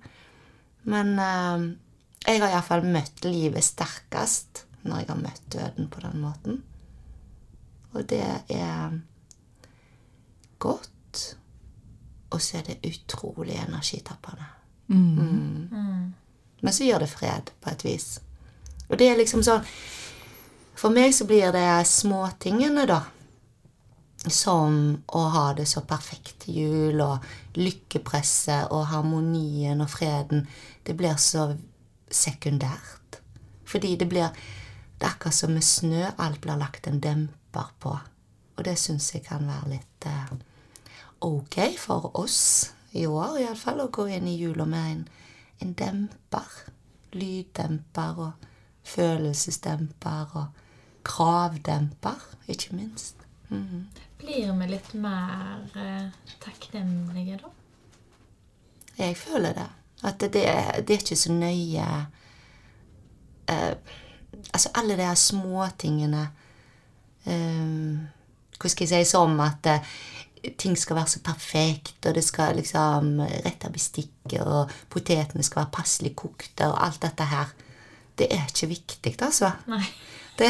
Men 0.92 1.16
eh, 1.20 1.66
jeg 2.28 2.44
har 2.44 2.52
iallfall 2.52 2.86
møtt 2.86 3.26
livet 3.26 3.66
sterkest 3.66 4.66
når 4.84 5.04
jeg 5.04 5.10
har 5.10 5.22
møtt 5.24 5.50
døden 5.56 5.90
på 5.90 6.04
den 6.04 6.22
måten. 6.22 6.62
Og 7.94 8.10
det 8.10 8.26
er 8.50 9.00
godt, 10.60 11.38
og 12.30 12.42
så 12.42 12.58
er 12.58 12.68
det 12.68 12.90
utrolig 12.90 13.56
energitappende. 13.68 14.46
Mm. 14.88 16.14
Men 16.62 16.74
så 16.74 16.84
gjør 16.84 17.04
det 17.04 17.10
fred, 17.10 17.52
på 17.62 17.70
et 17.70 17.86
vis. 17.86 18.08
Og 18.90 18.98
det 19.00 19.10
er 19.10 19.20
liksom 19.20 19.44
sånn 19.46 19.64
For 20.76 20.92
meg 20.92 21.14
så 21.16 21.28
blir 21.30 21.54
det 21.56 21.86
småtingene, 21.88 22.88
da. 22.90 23.04
Som 24.24 25.04
å 25.08 25.22
ha 25.36 25.46
det 25.56 25.68
så 25.70 25.84
perfekt 25.88 26.46
til 26.46 26.58
jul, 26.64 27.04
og 27.04 27.24
lykkepresset 27.60 28.72
og 28.74 28.88
harmonien 28.90 29.84
og 29.84 29.92
freden. 29.92 30.48
Det 30.84 30.98
blir 30.98 31.16
så 31.22 31.52
sekundært. 32.10 33.22
Fordi 33.66 33.96
det 33.96 34.10
blir 34.10 34.34
Det 34.98 35.10
er 35.10 35.16
akkurat 35.16 35.36
som 35.36 35.52
med 35.52 35.64
snø. 35.64 36.06
Alt 36.18 36.42
blir 36.42 36.56
lagt 36.56 36.88
en 36.88 37.00
demper 37.04 37.43
på. 37.80 37.94
Og 38.58 38.66
det 38.66 38.78
syns 38.80 39.12
jeg 39.16 39.24
kan 39.26 39.48
være 39.48 39.70
litt 39.70 40.06
eh, 40.06 40.34
ok 41.22 41.58
for 41.80 42.12
oss 42.20 42.72
i 42.94 43.06
år, 43.10 43.40
iallfall, 43.42 43.80
å 43.82 43.90
gå 43.92 44.06
inn 44.14 44.28
i 44.28 44.36
jula 44.38 44.66
med 44.70 44.92
en, 44.92 45.08
en 45.62 45.74
demper. 45.74 46.50
Lyddemper 47.14 48.20
og 48.28 48.46
følelsesdemper 48.90 50.36
og 50.36 50.46
kravdemper, 51.06 52.20
ikke 52.48 52.76
minst. 52.76 53.16
Mhm. 53.50 53.88
Blir 54.24 54.54
vi 54.60 54.68
litt 54.72 54.94
mer 54.94 55.66
eh, 55.76 56.10
takknemlige 56.40 57.38
da? 57.42 57.50
Jeg 58.98 59.18
føler 59.18 59.54
det. 59.58 59.68
At 60.04 60.20
det, 60.20 60.34
det, 60.34 60.46
er- 60.50 60.82
det 60.82 60.94
er 60.96 61.02
ikke 61.02 61.16
så 61.16 61.32
nøye 61.34 61.88
eh, 63.50 63.76
Altså 64.54 64.70
alle 64.76 64.96
de 64.98 65.16
småtingene 65.16 66.24
Hva 67.26 68.72
skal 68.72 68.88
jeg 68.88 69.06
si 69.06 69.12
Som 69.12 69.40
at 69.44 69.68
eh, 69.72 69.92
ting 70.60 70.76
skal 70.80 70.98
være 71.00 71.14
så 71.14 71.22
perfekt, 71.24 72.06
og 72.06 72.16
det 72.16 72.24
skal 72.26 72.58
liksom 72.60 73.22
rette 73.46 73.72
bestikket, 73.72 74.42
og 74.44 74.72
potetene 74.92 75.44
skal 75.44 75.64
være 75.64 75.76
passelig 75.78 76.16
kokte, 76.20 76.68
og 76.68 76.82
alt 76.84 77.02
dette 77.06 77.28
her. 77.32 77.54
Det 78.20 78.28
er 78.30 78.44
ikke 78.50 78.72
viktig, 78.74 79.16
altså. 79.22 79.54
Nei. 79.72 79.86
Det, 80.34 80.48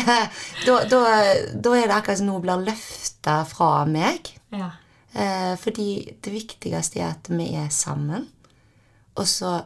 da, 0.64 0.78
da, 0.88 1.00
da 1.60 1.72
er 1.76 1.90
det 1.90 1.96
akkurat 1.98 2.16
som 2.16 2.30
noe 2.30 2.40
blir 2.40 2.62
løfta 2.64 3.34
fra 3.44 3.82
meg. 3.84 4.30
Ja. 4.56 4.70
Eh, 5.12 5.58
fordi 5.60 5.88
det 6.24 6.32
viktigste 6.32 7.02
er 7.02 7.10
at 7.10 7.28
vi 7.28 7.50
er 7.60 7.68
sammen. 7.68 8.30
Og 9.20 9.28
så 9.28 9.58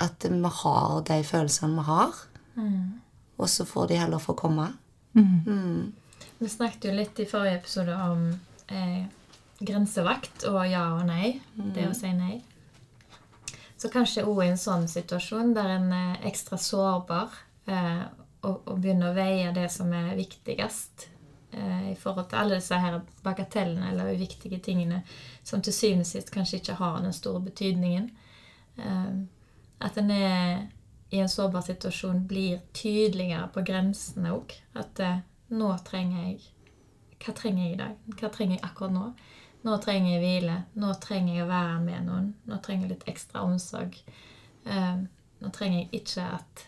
at 0.00 0.24
vi 0.24 0.52
har 0.62 1.02
de 1.10 1.18
følelsene 1.28 1.76
vi 1.76 1.84
har. 1.90 2.22
Og 3.36 3.48
så 3.52 3.68
får 3.68 3.90
de 3.90 4.00
heller 4.00 4.18
få 4.18 4.32
komme. 4.32 4.70
Vi 6.40 6.48
snakket 6.48 6.84
jo 6.88 6.92
litt 6.96 7.18
i 7.20 7.26
forrige 7.28 7.58
episode 7.58 7.96
om 8.00 8.22
eh, 8.72 9.02
grensevakt 9.60 10.46
og 10.48 10.62
ja 10.70 10.86
og 10.94 11.02
nei. 11.04 11.34
Det 11.52 11.84
å 11.84 11.92
si 11.96 12.14
nei. 12.16 12.38
Så 13.76 13.90
kanskje 13.92 14.24
òg 14.24 14.40
i 14.46 14.48
en 14.48 14.60
sånn 14.60 14.86
situasjon 14.88 15.52
der 15.56 15.74
en 15.74 15.92
er 15.92 16.24
ekstra 16.30 16.56
sårbar 16.60 17.36
eh, 17.68 18.06
og, 18.40 18.56
og 18.64 18.80
begynner 18.80 19.12
å 19.12 19.18
veie 19.18 19.52
det 19.52 19.66
som 19.72 19.92
er 19.92 20.16
viktigst 20.16 21.10
eh, 21.52 21.90
i 21.92 21.96
forhold 22.00 22.30
til 22.30 22.40
alle 22.40 22.56
disse 22.56 22.80
her 22.80 22.96
bagatellene 23.20 23.92
eller 23.92 24.14
uviktige 24.16 24.62
tingene 24.64 25.02
som 25.44 25.60
til 25.60 25.76
syvende 25.76 26.08
og 26.08 26.12
sist 26.14 26.32
kanskje 26.32 26.62
ikke 26.62 26.80
har 26.80 27.02
den 27.04 27.16
store 27.16 27.44
betydningen. 27.50 28.10
Eh, 28.80 29.10
at 29.84 30.00
en 30.00 30.12
er 30.16 30.68
i 31.10 31.20
en 31.20 31.28
sårbar 31.28 31.68
situasjon 31.68 32.24
blir 32.30 32.62
tydeligere 32.72 33.48
på 33.52 33.64
grensene 33.66 34.32
òg. 34.38 34.56
At 34.78 35.04
eh, 35.04 35.20
nå 35.50 35.70
trenger 35.86 36.24
jeg 36.24 36.40
Hva 37.20 37.34
trenger 37.36 37.64
jeg 37.64 37.74
i 37.74 37.78
dag? 37.80 37.96
Hva 38.16 38.30
trenger 38.32 38.56
jeg 38.56 38.64
akkurat 38.64 38.94
nå? 38.94 39.06
Nå 39.66 39.76
trenger 39.84 40.14
jeg 40.14 40.20
hvile. 40.22 40.56
Nå 40.80 40.92
trenger 41.04 41.34
jeg 41.34 41.44
å 41.44 41.50
være 41.50 41.80
med 41.84 42.06
noen. 42.06 42.28
Nå 42.48 42.60
trenger 42.64 42.86
jeg 42.86 42.94
litt 42.94 43.10
ekstra 43.12 43.42
omsorg. 43.44 43.98
Eh, 44.64 45.02
nå 45.40 45.50
trenger 45.52 45.82
jeg 45.82 46.00
ikke 46.00 46.24
at, 46.38 46.62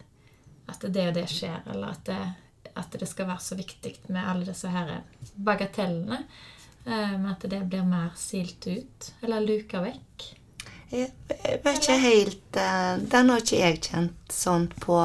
at 0.75 0.85
det 0.93 1.07
og 1.09 1.17
det 1.17 1.25
skjer, 1.33 1.63
eller 1.73 1.95
at 1.95 2.05
det, 2.11 2.21
at 2.77 2.99
det 3.01 3.09
skal 3.09 3.31
være 3.31 3.45
så 3.47 3.57
viktig 3.57 3.95
med 4.13 4.29
alle 4.29 4.49
disse 4.51 4.69
her 4.73 4.93
bagatellene. 5.49 6.21
Eh, 6.85 7.17
men 7.17 7.33
at 7.33 7.49
det 7.49 7.63
blir 7.65 7.89
mer 7.89 8.13
silt 8.21 8.67
ut, 8.69 9.13
eller 9.23 9.45
luka 9.45 9.81
vekk. 9.85 10.29
Jeg, 10.93 11.09
vet 11.65 11.79
ikke 11.79 11.95
helt 12.03 12.57
eh, 12.61 12.99
Den 13.09 13.31
har 13.33 13.41
ikke 13.41 13.61
jeg 13.63 13.79
kjent 13.87 14.35
sånn 14.37 14.67
på 14.77 14.99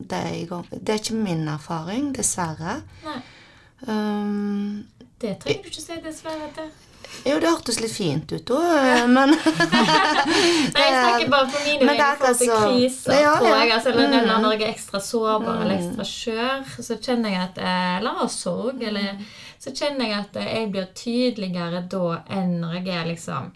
um, 0.00 0.06
de 0.08 0.46
gang- 0.50 0.68
Det 0.70 0.88
er 0.94 0.98
ikke 1.02 1.14
min 1.14 1.48
erfaring, 1.48 2.12
dessverre. 2.16 2.82
Nei, 3.04 3.20
Um, 3.86 4.86
det 5.20 5.34
trenger 5.42 5.62
du 5.62 5.68
ikke 5.68 5.82
si 5.82 5.96
dessverre 6.02 6.46
til. 6.56 6.70
jo, 7.26 7.34
det 7.40 7.48
hørtes 7.50 7.76
litt 7.80 7.92
fint 7.92 8.32
ut, 8.32 8.44
da, 8.48 9.06
men 9.06 9.30
Nei, 9.36 10.80
jeg 10.80 10.94
snakker 10.96 11.28
bare 11.30 11.50
på 11.52 11.60
mine 11.66 11.86
vegne 11.90 12.06
er 12.06 12.14
i 12.14 12.16
forhold 12.16 12.38
til 12.40 12.48
krisen, 12.48 12.70
kriser, 12.72 13.20
Ja, 13.20 13.34
tror 13.36 13.48
ja. 13.50 13.58
jeg. 13.60 13.72
Altså, 13.76 13.90
eller 13.92 14.08
Mm. 14.22 14.42
Når 14.42 14.52
jeg 14.56 14.62
er 14.62 14.72
ekstra 14.72 15.00
sårbar 15.00 15.60
eller 15.60 15.76
ekstra 15.76 16.04
skjør, 16.08 16.64
så 16.88 16.96
kjenner 17.04 17.30
jeg 17.36 17.42
at 17.42 17.58
eh, 17.58 17.96
Eller 17.98 18.10
har 18.22 18.28
sorg, 18.32 18.82
eller 18.82 19.20
Så 19.60 19.70
kjenner 19.76 20.06
jeg 20.08 20.18
at 20.24 20.36
eh, 20.40 20.50
jeg 20.56 20.72
blir 20.72 20.88
tydeligere 20.94 21.84
da 21.90 22.22
enn 22.30 22.56
når 22.60 22.74
jeg 22.80 22.88
er 22.96 23.06
liksom 23.12 23.52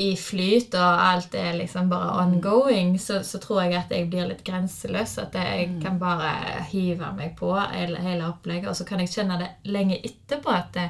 i 0.00 0.14
flyt, 0.16 0.74
og 0.80 1.02
alt 1.04 1.34
er 1.36 1.58
liksom 1.58 1.90
bare 1.90 2.22
ongoing, 2.22 2.94
så, 3.00 3.18
så 3.26 3.36
tror 3.42 3.66
jeg 3.66 3.74
at 3.76 3.90
jeg 3.92 4.06
blir 4.08 4.30
litt 4.30 4.40
grenseløs. 4.46 5.18
At 5.20 5.36
jeg 5.36 5.74
kan 5.82 5.98
bare 6.00 6.30
hive 6.70 7.10
meg 7.18 7.34
på 7.36 7.52
hele, 7.58 8.00
hele 8.00 8.30
opplegget, 8.30 8.70
og 8.72 8.78
så 8.78 8.86
kan 8.88 9.02
jeg 9.02 9.12
kjenne 9.12 9.36
det 9.42 9.50
lenge 9.68 10.00
etterpå 10.00 10.54
at 10.56 10.72
det, 10.76 10.88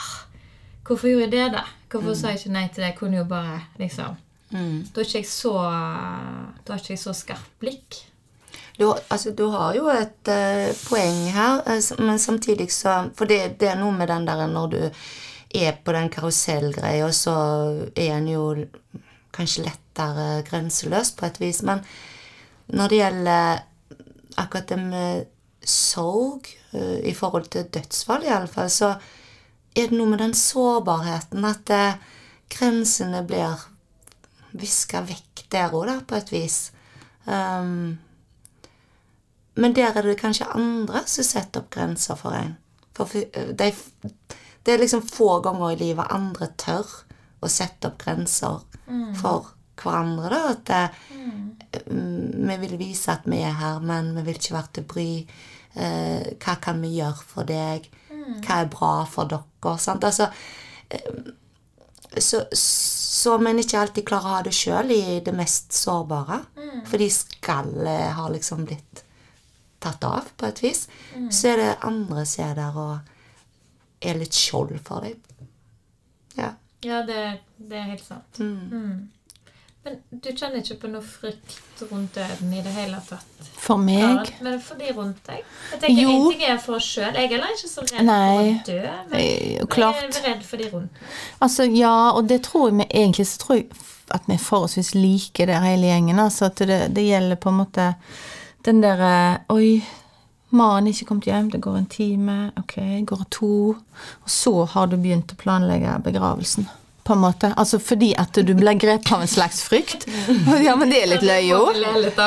ah, 0.00 0.16
Hvorfor 0.86 1.10
gjorde 1.10 1.24
jeg 1.24 1.32
det, 1.32 1.46
da? 1.56 1.64
Hvorfor 1.90 2.14
sa 2.14 2.30
jeg 2.30 2.44
ikke 2.44 2.54
nei 2.54 2.66
til 2.70 2.84
det? 2.84 2.90
Jeg 2.92 2.98
kunne 3.00 3.18
jo 3.18 3.24
bare 3.26 3.56
liksom 3.80 4.16
mm. 4.54 4.76
Da 4.94 5.00
har 5.00 5.08
ikke 5.08 5.18
jeg 5.18 5.30
så 5.30 5.54
Da 6.62 6.76
ikke 6.78 6.92
jeg 6.92 7.02
så 7.02 7.14
skarpt 7.16 7.56
blikk. 7.58 7.96
du, 8.78 8.94
altså, 9.08 9.30
du 9.30 9.48
har 9.50 9.74
jo 9.74 9.88
et 9.90 10.30
uh, 10.30 10.70
poeng 10.86 11.22
her, 11.32 11.62
eh, 11.66 11.82
men 11.98 12.18
samtidig 12.18 12.70
så 12.72 13.10
For 13.16 13.26
det, 13.26 13.58
det 13.60 13.72
er 13.72 13.80
noe 13.80 13.92
med 13.92 14.08
den 14.08 14.26
der 14.28 14.46
når 14.46 14.66
du 14.66 14.80
er 15.56 15.78
på 15.84 15.94
den 15.96 16.10
karusellgreia, 16.12 17.08
så 17.12 17.36
er 17.94 18.12
en 18.16 18.28
jo 18.30 18.44
kanskje 19.36 19.66
lettere 19.66 20.42
grenseløs 20.46 21.12
på 21.16 21.26
et 21.28 21.40
vis. 21.40 21.62
Men 21.66 21.82
når 22.72 22.92
det 22.92 23.00
gjelder 23.00 23.62
akkurat 24.36 24.68
det 24.68 24.78
med 24.80 25.26
sorg, 25.66 26.48
eh, 26.72 26.98
i 27.10 27.14
forhold 27.14 27.50
til 27.50 27.68
dødsfall 27.74 28.26
iallfall, 28.26 28.70
så 28.70 28.94
er 29.76 29.90
det 29.90 29.98
noe 29.98 30.10
med 30.12 30.22
den 30.22 30.34
sårbarheten 30.34 31.44
at 31.44 31.72
eh, 31.74 31.98
grensene 32.52 33.22
blir 33.26 33.66
viska 34.56 35.02
vekk 35.04 35.46
der 35.52 35.74
òg, 35.74 35.90
på 36.08 36.16
et 36.16 36.32
vis. 36.32 36.58
Um, 37.26 37.98
men 39.56 39.74
der 39.74 39.96
er 39.96 40.02
det 40.02 40.18
kanskje 40.20 40.48
andre 40.54 41.02
som 41.06 41.26
setter 41.26 41.62
opp 41.62 41.70
grenser 41.74 42.18
for 42.18 42.36
en. 42.36 42.56
For 42.96 43.10
de, 43.10 43.70
det 44.66 44.74
er 44.74 44.82
liksom 44.82 45.04
få 45.06 45.38
ganger 45.44 45.72
i 45.72 45.80
livet 45.84 46.10
andre 46.10 46.48
tør 46.58 46.88
å 47.40 47.50
sette 47.52 47.86
opp 47.90 48.00
grenser 48.02 48.64
for 49.20 49.52
hverandre. 49.78 50.30
da, 50.32 50.40
At 50.50 50.64
det, 50.66 51.82
mm, 51.90 52.48
vi 52.48 52.56
vil 52.64 52.76
vise 52.80 53.12
at 53.14 53.28
vi 53.30 53.42
er 53.46 53.54
her, 53.60 53.80
men 53.80 54.14
vi 54.16 54.26
vil 54.26 54.40
ikke 54.40 54.56
være 54.56 54.72
til 54.74 54.88
bry. 54.90 55.08
Eh, 55.76 56.28
hva 56.42 56.56
kan 56.60 56.80
vi 56.82 56.96
gjøre 56.96 57.26
for 57.30 57.48
deg? 57.48 57.88
Hva 58.42 58.60
er 58.62 58.70
bra 58.72 58.92
for 59.06 59.30
dere? 59.30 59.78
Sant? 59.78 60.04
Altså, 60.04 60.30
eh, 60.90 61.10
så, 62.18 62.44
så 62.56 63.36
men 63.38 63.58
ikke 63.60 63.80
alltid 63.80 64.06
klarer 64.08 64.30
å 64.30 64.36
ha 64.38 64.44
det 64.46 64.54
sjøl 64.56 64.90
i 64.94 65.20
det 65.20 65.34
mest 65.36 65.74
sårbare. 65.76 66.40
Fordi 66.86 67.10
skallet 67.12 68.14
har 68.16 68.32
liksom 68.32 68.64
blitt 68.66 69.04
tatt 69.82 70.02
av, 70.04 70.30
på 70.36 70.46
et 70.48 70.62
vis. 70.64 70.86
Så 71.30 71.52
er 71.52 71.60
det 71.60 71.76
andre 71.86 72.24
som 72.26 72.48
er 72.48 72.56
der 72.58 72.80
og 72.80 73.12
er 74.02 74.18
litt 74.20 74.34
skjold 74.36 74.78
for 74.84 75.00
deg. 75.06 75.16
Ja. 76.36 76.52
Ja, 76.84 77.02
det, 77.08 77.40
det 77.58 77.76
er 77.80 77.86
helt 77.92 78.04
sant. 78.04 78.38
Mm. 78.38 79.08
Men 79.86 79.96
du 80.10 80.28
kjenner 80.34 80.58
ikke 80.60 80.76
på 80.82 80.88
noe 80.90 81.02
frykt 81.06 81.82
rundt 81.92 82.16
døden 82.18 82.50
i 82.52 82.60
det 82.64 82.72
hele 82.74 82.98
tatt? 83.06 83.48
For 83.62 83.78
meg 83.78 84.02
Karen? 84.02 84.42
Men 84.42 84.56
for 84.60 84.80
de 84.82 84.90
rundt 84.96 85.20
deg? 85.28 85.44
Jeg 85.72 85.80
tenker 85.84 86.02
Jo. 86.02 86.14
En 86.16 86.32
ting 86.34 86.42
er 86.50 86.58
for 86.62 86.78
oss 86.80 86.88
sjøl. 86.90 87.14
Jeg 87.14 87.28
er 87.28 87.34
heller 87.36 87.52
ikke 87.54 87.70
så 87.70 87.84
redd 87.86 88.06
Nei. 88.08 88.22
for 88.34 88.50
å 88.50 88.64
dø. 88.66 88.94
Men 89.12 89.20
Eh, 89.20 89.66
klart. 89.70 90.00
jeg 90.02 90.10
er 90.10 90.26
redd 90.32 90.42
for 90.48 90.56
de 90.62 90.70
rundt. 90.72 91.02
Altså, 91.40 91.68
ja, 91.70 91.94
og 92.18 92.26
det 92.28 92.40
tror 92.48 92.68
jeg 92.70 92.78
vi 92.80 92.88
egentlig 92.90 93.26
så 93.30 93.38
tror 93.44 93.60
jeg 93.60 93.68
at 94.14 94.26
vi 94.26 94.34
er 94.34 94.42
forholdsvis 94.42 94.92
like 94.94 95.46
der 95.46 95.62
hele 95.64 95.86
gjengen. 95.92 96.18
Altså 96.22 96.50
at 96.50 96.58
det, 96.66 96.80
det 96.94 97.06
gjelder 97.06 97.36
på 97.42 97.48
en 97.54 97.60
måte 97.62 97.86
den 98.66 98.82
derre 98.82 99.14
Oi, 99.54 99.80
mannen 100.56 100.90
ikke 100.92 101.10
kommet 101.12 101.28
hjem, 101.30 101.50
det 101.52 101.60
går 101.64 101.76
en 101.82 101.86
time, 101.92 102.38
ok, 102.60 102.78
går 103.08 103.22
det 103.24 103.30
to 103.36 103.52
Og 103.76 104.30
så 104.30 104.56
har 104.74 104.90
du 104.90 104.96
begynt 104.96 105.32
å 105.32 105.38
planlegge 105.40 105.98
begravelsen. 106.04 106.68
på 107.06 107.12
en 107.14 107.20
måte. 107.22 107.52
Altså 107.56 107.78
fordi 107.78 108.08
at 108.18 108.34
du 108.34 108.48
ble 108.58 108.72
grepet 108.82 109.12
av 109.14 109.20
en 109.22 109.28
slags 109.30 109.60
frykt. 109.62 110.08
Ja, 110.66 110.72
men 110.76 110.90
det 110.90 111.04
er 111.04 111.10
litt 111.12 111.22
løye 111.22 111.54
òg. 111.54 111.76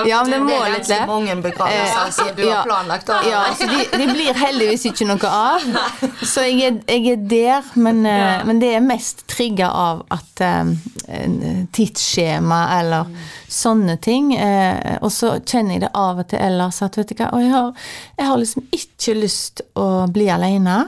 Ja, 0.08 0.22
men 0.24 0.32
det 0.32 0.38
Det 0.38 0.40
må 0.46 0.60
litt 0.72 0.88
le. 0.88 1.00
mange 1.10 1.36
begravelser 1.44 2.14
som 2.16 2.30
du 2.38 2.46
ja. 2.46 2.62
har 2.62 2.64
planlagt. 2.70 3.12
Ja, 3.28 3.42
altså 3.50 3.68
de, 3.68 3.82
de 4.00 4.08
blir 4.14 4.40
heldigvis 4.40 4.86
ikke 4.88 5.10
noe 5.10 5.28
av. 5.28 5.66
Så 6.32 6.46
jeg 6.48 6.64
er, 6.70 6.80
jeg 6.88 7.12
er 7.12 7.28
der, 7.34 7.68
men, 7.76 8.06
eh, 8.08 8.40
men 8.48 8.64
det 8.64 8.72
er 8.78 8.86
mest 8.88 9.26
trigga 9.28 9.68
av 9.68 10.06
at 10.16 10.46
um, 10.48 10.72
tidsskjema 11.76 12.62
eller 12.80 13.12
sånne 13.50 13.98
ting. 14.02 14.32
Eh, 14.38 14.98
og 15.02 15.12
så 15.14 15.36
kjenner 15.42 15.76
jeg 15.76 15.86
det 15.86 15.92
av 15.98 16.22
og 16.22 16.30
til 16.32 16.42
ellers 16.46 16.82
at 16.86 16.98
vet 17.00 17.12
du 17.12 17.18
hva, 17.20 17.32
jeg 17.42 17.52
har, 17.54 17.74
jeg 18.20 18.30
har 18.30 18.42
liksom 18.42 18.70
ikke 18.76 19.18
lyst 19.20 19.66
å 19.80 19.90
bli 20.14 20.30
alene. 20.32 20.84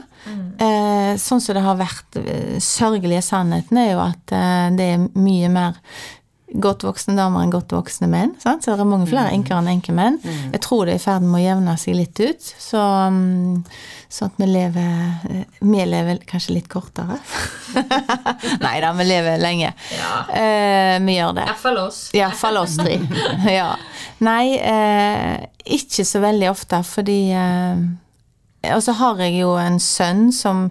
Eh, 0.62 1.16
sånn 1.18 1.40
som 1.42 1.56
det 1.56 1.64
har 1.64 1.78
vært 1.80 2.18
eh, 2.20 2.58
sørgelige 2.62 3.24
sannheten 3.26 3.80
er 3.80 3.88
jo 3.90 4.02
at 4.04 4.34
eh, 4.36 4.68
det 4.78 4.90
er 4.94 5.06
mye 5.18 5.48
mer 5.50 5.80
godt 6.60 6.84
voksne 6.86 7.14
damer 7.16 7.44
enn 7.44 7.52
godt 7.52 7.72
voksne 7.72 8.08
menn. 8.10 8.34
Sant? 8.42 8.64
Så 8.64 8.74
det 8.76 8.84
er 8.84 8.88
mange 8.88 9.08
flere 9.10 9.32
enker 9.32 9.56
enn 9.58 9.70
enkemenn. 9.72 10.18
Jeg 10.24 10.60
tror 10.64 10.86
det 10.86 10.96
er 10.96 11.00
i 11.00 11.04
ferd 11.04 11.24
med 11.26 11.40
å 11.40 11.42
jevne 11.44 11.76
seg 11.80 11.96
litt 11.96 12.20
ut. 12.20 12.50
Så, 12.60 12.82
mm, 12.82 13.62
sånn 14.12 14.32
at 14.32 14.42
vi 14.42 14.48
lever 14.50 15.30
eh, 15.30 15.58
Vi 15.60 15.86
lever 15.88 16.20
kanskje 16.28 16.58
litt 16.58 16.68
kortere. 16.72 17.18
Nei 18.64 18.76
da, 18.84 18.92
vi 18.98 19.08
lever 19.08 19.40
lenge. 19.42 19.72
Ja. 19.96 20.12
Eh, 20.36 20.98
vi 21.06 21.16
gjør 21.16 21.38
det. 21.40 21.48
Iallfall 21.48 21.82
oss. 21.86 22.02
Iallfall 22.16 22.62
oss 22.62 22.76
tre. 22.80 22.98
ja. 23.60 23.72
Nei, 24.22 24.54
eh, 24.58 25.48
ikke 25.78 26.06
så 26.06 26.22
veldig 26.22 26.50
ofte, 26.52 26.82
fordi 26.86 27.20
eh, 27.34 27.84
Og 28.70 28.82
så 28.84 28.92
har 28.94 29.18
jeg 29.18 29.40
jo 29.40 29.56
en 29.58 29.80
sønn 29.82 30.28
som 30.34 30.68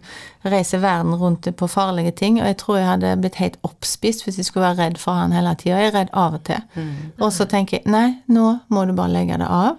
reiser 0.47 0.79
verden 0.81 1.13
rundt 1.19 1.49
på 1.57 1.67
farlige 1.69 2.13
ting, 2.17 2.39
og 2.41 2.47
jeg 2.47 2.57
tror 2.61 2.77
jeg 2.79 2.87
hadde 2.87 3.11
blitt 3.21 3.37
helt 3.41 3.57
oppspist 3.67 4.23
hvis 4.25 4.39
jeg 4.39 4.47
skulle 4.47 4.69
være 4.69 4.87
redd 4.87 4.97
for 5.01 5.19
han 5.19 5.35
hele 5.35 5.51
tida. 5.59 5.77
Jeg 5.77 5.91
er 5.91 5.97
redd 5.99 6.13
av 6.17 6.37
og 6.39 6.43
til. 6.47 6.63
Og 7.19 7.33
så 7.35 7.45
tenker 7.51 7.79
jeg 7.79 7.91
nei, 7.91 8.07
nå 8.31 8.55
må 8.73 8.85
du 8.87 8.95
bare 8.97 9.13
legge 9.13 9.37
det 9.41 9.49
av. 9.49 9.77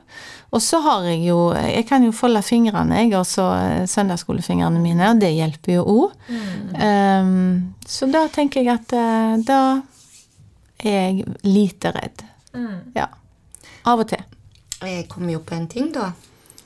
Og 0.52 0.61
så 0.61 0.83
har 0.85 1.07
jeg 1.09 1.23
jo 1.25 1.38
Jeg 1.57 1.87
kan 1.88 2.04
jo 2.04 2.12
folde 2.12 2.42
fingrene, 2.45 2.99
jeg, 3.00 3.14
og 3.16 3.25
så 3.26 3.47
eh, 3.57 3.87
søndagsskolefingrene 3.88 4.83
mine, 4.83 5.09
og 5.11 5.21
det 5.23 5.33
hjelper 5.33 5.78
jo 5.78 5.85
òg. 5.88 6.19
Um, 6.76 7.73
så 7.88 8.07
da 8.12 8.26
tenker 8.33 8.61
jeg 8.61 8.75
at 8.76 8.92
eh, 8.92 9.38
da 9.49 9.62
er 10.85 10.99
jeg 10.99 11.33
lite 11.49 11.95
redd. 11.97 12.26
Ja. 12.95 13.09
Av 13.88 14.02
og 14.04 14.11
til. 14.12 14.21
Jeg 14.83 15.09
kom 15.09 15.31
jo 15.31 15.40
på 15.47 15.57
en 15.57 15.66
ting, 15.71 15.88
da. 15.95 16.11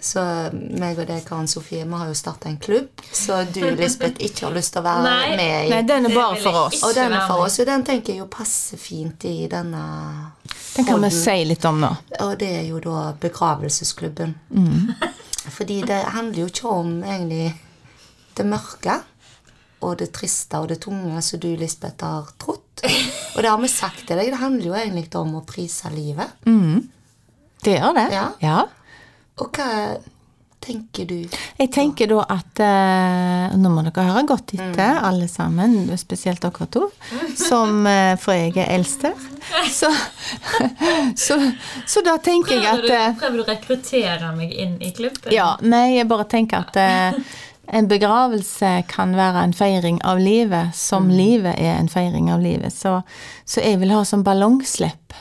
Så 0.07 0.23
meg 0.53 1.01
og 1.01 1.09
deg, 1.09 1.25
Karen 1.27 1.49
Sofie, 1.51 1.83
vi 1.83 1.99
har 1.99 2.07
jo 2.07 2.15
starta 2.15 2.47
en 2.51 2.59
klubb. 2.63 3.03
Så 3.11 3.41
du, 3.51 3.63
Lisbeth, 3.75 4.23
ikke 4.23 4.47
har 4.47 4.55
lyst 4.55 4.77
til 4.77 4.85
å 4.85 4.87
være 4.87 5.03
Nei. 5.03 5.37
med 5.41 5.55
i. 5.67 5.73
Nei, 5.73 5.81
den 5.89 6.07
er 6.07 6.15
bare 6.15 6.39
for 6.45 6.61
oss. 6.67 6.83
og 6.87 6.95
den 6.95 7.17
er 7.17 7.27
for 7.27 7.47
oss, 7.47 7.59
og 7.63 7.67
den 7.67 7.83
tenker 7.89 8.15
jeg 8.15 8.23
jo 8.23 8.29
passer 8.31 8.79
fint 8.79 9.27
i 9.27 9.49
denne 9.51 9.83
Den 10.77 10.87
kan 10.87 11.03
vi 11.03 11.11
si 11.17 11.37
litt 11.49 11.67
om 11.67 11.83
nå. 11.83 11.91
Og 12.23 12.37
det 12.39 12.53
er 12.61 12.65
jo 12.69 12.79
da 12.85 13.09
begravelsesklubben. 13.21 14.37
Fordi 15.57 15.81
det 15.87 16.01
handler 16.15 16.41
jo 16.45 16.49
ikke 16.53 16.71
om 16.79 16.97
egentlig 17.03 17.51
det 18.37 18.47
mørke 18.47 19.01
og 19.87 19.99
det 20.01 20.11
triste 20.15 20.59
og 20.63 20.71
det 20.71 20.81
tunge 20.85 21.19
som 21.23 21.41
du, 21.43 21.51
Lisbeth, 21.59 22.05
har 22.05 22.31
trodd. 22.39 22.63
Og 23.35 23.43
det 23.43 23.51
har 23.51 23.59
vi 23.61 23.71
sagt 23.71 24.07
til 24.07 24.19
deg. 24.19 24.31
Det 24.33 24.41
handler 24.41 24.71
jo 24.71 24.79
egentlig 24.79 25.11
om 25.19 25.35
å 25.41 25.45
prise 25.47 25.91
livet. 25.95 26.39
Det 27.67 27.75
gjør 27.75 27.97
det. 27.97 28.09
Ja. 28.15 28.27
ja. 28.43 28.59
Og 29.43 29.51
hva 29.57 29.71
tenker 30.67 31.07
du? 31.09 31.17
Jeg 31.61 31.71
tenker 31.75 32.09
da 32.11 32.23
at 32.33 32.61
eh, 32.65 33.57
Nå 33.61 33.71
må 33.73 33.85
dere 33.87 34.07
høre 34.09 34.25
godt 34.29 34.55
etter, 34.57 35.01
alle 35.05 35.29
sammen, 35.31 35.79
spesielt 36.01 36.43
dere 36.43 36.69
to, 36.73 36.87
som 37.39 37.87
eh, 37.87 38.15
For 38.21 38.37
jeg 38.37 38.57
er 38.65 38.73
eldst 38.79 39.07
her. 39.07 39.17
Så, 39.71 39.91
så, 41.27 41.39
så 41.87 42.05
da 42.07 42.17
tenker 42.23 42.57
jeg 42.57 42.71
at 42.71 42.85
du, 42.87 42.93
eh, 42.93 43.11
prøver 43.21 43.41
du 43.41 43.45
å 43.45 43.51
rekruttere 43.51 44.33
meg 44.37 44.55
inn 44.55 44.79
i 44.83 44.93
klubben? 44.97 45.31
Ja, 45.35 45.53
nei, 45.63 45.99
jeg 45.99 46.09
bare 46.11 46.27
tenker 46.33 46.67
at 46.67 46.81
eh, 46.81 47.21
en 47.77 47.89
begravelse 47.91 48.73
kan 48.91 49.15
være 49.19 49.45
en 49.47 49.55
feiring 49.57 50.01
av 50.07 50.21
livet, 50.23 50.75
som 50.79 51.11
livet 51.11 51.59
er 51.59 51.77
en 51.77 51.91
feiring 51.91 52.31
av 52.33 52.43
livet. 52.43 52.75
Så, 52.75 53.01
så 53.45 53.63
jeg 53.63 53.81
vil 53.83 53.95
ha 53.95 54.05
sånn 54.07 54.27
ballongslipp 54.27 55.17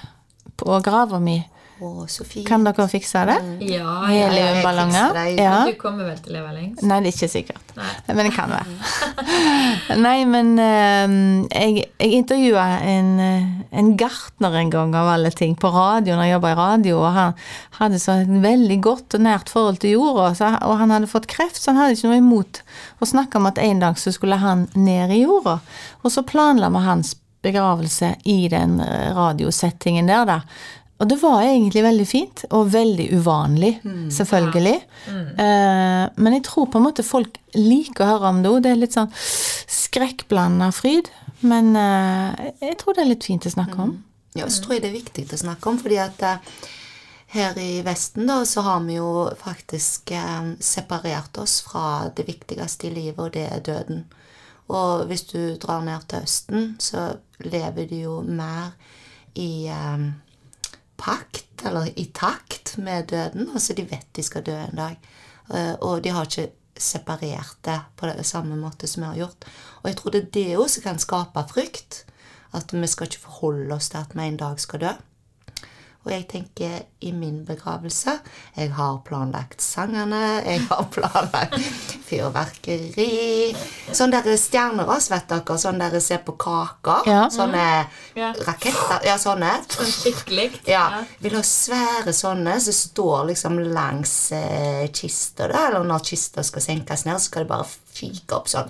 på 0.61 0.79
grava 0.85 1.19
mi. 1.21 1.39
Å, 1.75 2.05
Sofie. 2.07 2.45
Kan 2.47 2.63
dere 2.63 2.85
fikse 2.87 3.25
det? 3.27 3.35
Ja, 3.67 3.83
ja, 4.07 4.13
ja, 4.15 4.27
Heliumballonger? 4.31 5.17
Ja. 5.35 5.55
Du 5.67 5.73
kommer 5.75 6.07
vel 6.07 6.21
til 6.23 6.31
å 6.31 6.35
leve 6.37 6.53
lengst? 6.55 6.85
Nei, 6.87 7.01
det 7.03 7.09
er 7.09 7.17
ikke 7.17 7.27
sikkert. 7.33 7.73
Nei. 7.75 7.89
Men 8.07 8.21
det 8.21 8.31
kan 8.31 8.53
være. 8.53 8.77
Nei, 10.05 10.13
men 10.31 10.53
eh, 10.63 11.15
jeg, 11.51 11.89
jeg 11.99 12.21
intervjua 12.21 12.63
en, 12.79 13.09
eh, 13.25 13.49
en 13.75 13.89
gartner 13.99 14.55
en 14.61 14.71
gang, 14.71 14.95
av 14.95 15.11
alle 15.17 15.33
ting, 15.35 15.57
på 15.59 15.73
radio, 15.75 16.15
når 16.15 16.29
jeg 16.29 16.35
jobba 16.37 16.53
i 16.53 16.57
radio, 16.61 17.01
og 17.01 17.17
han 17.17 17.35
hadde 17.81 17.99
så 18.05 18.15
et 18.23 18.31
veldig 18.47 18.79
godt 18.87 19.19
og 19.19 19.27
nært 19.27 19.51
forhold 19.51 19.81
til 19.83 19.97
jorda, 19.97 20.29
så, 20.39 20.53
og 20.63 20.79
han 20.79 20.95
hadde 20.95 21.11
fått 21.11 21.27
kreft, 21.31 21.59
så 21.59 21.73
han 21.73 21.81
hadde 21.83 21.99
ikke 21.99 22.13
noe 22.13 22.21
imot 22.23 22.63
å 23.03 23.11
snakke 23.11 23.41
om 23.41 23.51
at 23.51 23.59
en 23.59 23.83
dag 23.83 23.99
så 23.99 24.15
skulle 24.15 24.39
han 24.39 24.69
ned 24.79 25.11
i 25.11 25.25
jorda. 25.25 25.59
Og 26.05 26.15
så 26.15 26.23
planla 26.23 26.71
vi 26.71 26.87
hans 26.87 27.17
begravelse 27.45 28.15
i 28.31 28.47
den 28.47 28.79
eh, 28.79 29.11
radiosettingen 29.11 30.07
der, 30.07 30.23
da. 30.31 30.39
Og 30.95 31.09
det 31.11 31.17
var 31.19 31.41
egentlig 31.43 31.83
veldig 31.83 32.05
fint, 32.07 32.45
og 32.55 32.69
veldig 32.71 33.09
uvanlig, 33.19 33.73
selvfølgelig. 34.15 34.75
Eh, 35.11 36.03
men 36.15 36.37
jeg 36.37 36.45
tror 36.47 36.69
på 36.71 36.79
en 36.79 36.85
måte 36.87 37.03
folk 37.03 37.35
liker 37.57 38.05
å 38.05 38.09
høre 38.13 38.31
om 38.31 38.39
det 38.43 38.51
òg. 38.53 38.61
Det 38.63 38.71
er 38.71 38.79
litt 38.79 38.95
sånn 38.95 39.11
skrekkblanda 39.19 40.71
fryd. 40.71 41.11
Men 41.43 41.75
eh, 41.75 42.47
jeg 42.63 42.79
tror 42.79 42.95
det 42.95 43.03
er 43.03 43.11
litt 43.11 43.27
fint 43.27 43.45
å 43.45 43.51
snakke 43.51 43.81
om. 43.89 43.97
Ja, 44.35 44.47
så 44.49 44.63
tror 44.63 44.77
jeg 44.77 44.85
det 44.85 44.91
er 44.93 44.97
viktig 45.01 45.27
å 45.31 45.43
snakke 45.43 45.71
om, 45.71 45.77
fordi 45.83 45.99
at 46.03 46.23
eh, 46.23 46.57
her 47.35 47.59
i 47.59 47.81
Vesten 47.83 48.27
da, 48.27 48.41
så 48.47 48.63
har 48.65 48.81
vi 48.87 48.97
jo 48.97 49.29
faktisk 49.39 50.11
eh, 50.15 50.51
separert 50.59 51.37
oss 51.43 51.59
fra 51.67 52.09
det 52.15 52.27
viktigste 52.27 52.87
i 52.89 52.95
livet, 52.95 53.19
og 53.19 53.33
det 53.35 53.47
er 53.51 53.63
døden. 53.67 54.05
Og 54.71 55.05
hvis 55.11 55.27
du 55.29 55.55
drar 55.61 55.83
ned 55.85 56.07
til 56.09 56.25
Østen, 56.25 56.75
så 56.81 57.13
lever 57.43 57.87
de 57.91 58.05
jo 58.07 58.21
mer 58.25 58.73
i 59.35 59.67
eh, 59.67 60.07
pakt, 60.97 61.65
eller 61.65 61.89
i 61.99 62.05
takt 62.13 62.77
med 62.77 63.09
døden. 63.11 63.49
Altså 63.53 63.73
de 63.73 63.87
vet 63.89 64.07
de 64.15 64.23
skal 64.23 64.45
dø 64.45 64.55
en 64.55 64.77
dag. 64.77 64.99
Eh, 65.53 65.73
og 65.81 66.03
de 66.03 66.13
har 66.13 66.27
ikke 66.27 66.51
separert 66.75 67.57
det 67.63 67.79
på 67.95 68.09
det 68.09 68.25
samme 68.27 68.57
måte 68.59 68.87
som 68.87 69.03
vi 69.03 69.09
har 69.09 69.21
gjort. 69.23 69.47
Og 69.83 69.89
jeg 69.89 69.97
tror 69.97 70.11
det 70.15 70.21
er 70.21 70.31
det 70.33 70.57
også 70.57 70.79
som 70.79 70.87
kan 70.89 70.99
skape 70.99 71.45
frykt. 71.51 72.05
At 72.55 72.71
vi 72.73 72.87
skal 72.87 73.09
ikke 73.09 73.25
forholde 73.25 73.75
oss 73.75 73.89
til 73.91 73.99
at 73.99 74.15
vi 74.15 74.27
en 74.27 74.39
dag 74.39 74.59
skal 74.59 74.79
dø. 74.79 74.93
Og 76.05 76.11
jeg 76.13 76.27
tenker 76.29 76.83
i 77.01 77.09
min 77.11 77.39
begravelse 77.47 78.13
Jeg 78.57 78.71
har 78.77 78.99
planlagt 79.07 79.61
sangene, 79.61 80.19
jeg 80.45 80.61
har 80.69 80.83
planlagt 80.93 81.55
fyrverkeri 82.05 83.55
Sånn 83.95 84.13
der 84.13 84.27
stjerneras, 84.37 85.07
vet 85.11 85.27
dere. 85.31 85.57
Sånn 85.61 85.79
der 85.81 85.95
ser 86.03 86.21
på 86.25 86.35
kaker. 86.41 87.07
Ja. 87.09 87.23
Sånne 87.33 87.65
Ja. 88.15 88.31
raketter. 88.47 89.01
Ja, 89.05 89.15
sånne. 89.21 89.51
Sånn 89.69 89.89
skikkelig. 89.91 90.49
Ja, 90.69 91.03
vil 91.23 91.35
ha 91.37 91.41
svære 91.45 92.13
sånne 92.15 92.57
som 92.63 92.73
står 92.77 93.25
liksom 93.31 93.57
langs 93.73 94.13
eh, 94.35 94.85
kista, 94.93 95.47
da. 95.51 95.67
Eller 95.69 95.83
når 95.87 96.05
kista 96.11 96.43
skal 96.45 96.61
senkes 96.61 97.05
ned, 97.05 97.17
så 97.19 97.29
skal 97.31 97.45
det 97.45 97.51
bare 97.53 97.67
fyke 97.95 98.37
opp 98.37 98.47
sånn. 98.51 98.69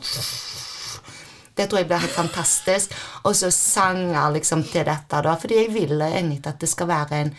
Det 1.56 1.70
tror 1.70 1.80
jeg 1.82 1.88
blir 1.88 2.04
helt 2.04 2.16
fantastisk. 2.16 2.96
Og 3.24 3.36
så 3.36 3.52
sanger 3.52 4.34
liksom 4.36 4.64
til 4.68 4.86
dette, 4.88 5.22
da. 5.24 5.36
Fordi 5.40 5.62
jeg 5.62 5.74
vil 5.74 6.02
egentlig 6.02 6.42
at 6.48 6.60
det 6.62 6.70
skal 6.70 6.92
være 6.92 7.22
en 7.22 7.36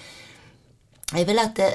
Jeg 1.15 1.27
vil 1.27 1.39
at 1.39 1.53
det, 1.55 1.75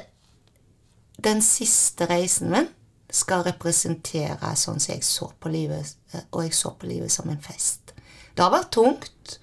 den 1.23 1.41
siste 1.41 2.05
reisen 2.05 2.49
min 2.51 2.67
skal 3.11 3.45
representere 3.45 4.49
sånn 4.59 4.79
som 4.79 4.93
jeg 4.93 5.05
så 5.07 5.29
på 5.39 5.51
livet, 5.51 5.93
eh, 6.11 6.25
og 6.31 6.43
jeg 6.43 6.55
så 6.55 6.73
på 6.75 6.89
livet 6.89 7.11
som 7.11 7.29
en 7.29 7.39
fest. 7.39 7.93
Det 8.35 8.43
har 8.43 8.51
vært 8.51 8.71
tungt, 8.75 9.37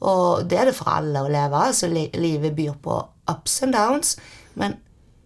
og 0.00 0.48
det 0.48 0.58
er 0.60 0.70
det 0.70 0.76
for 0.76 0.88
alle 0.92 1.20
å 1.20 1.28
leve. 1.28 1.56
altså 1.56 1.88
Livet 1.88 2.56
byr 2.56 2.76
på 2.82 2.96
ups 3.32 3.62
and 3.62 3.76
downs, 3.76 4.16
men 4.54 4.76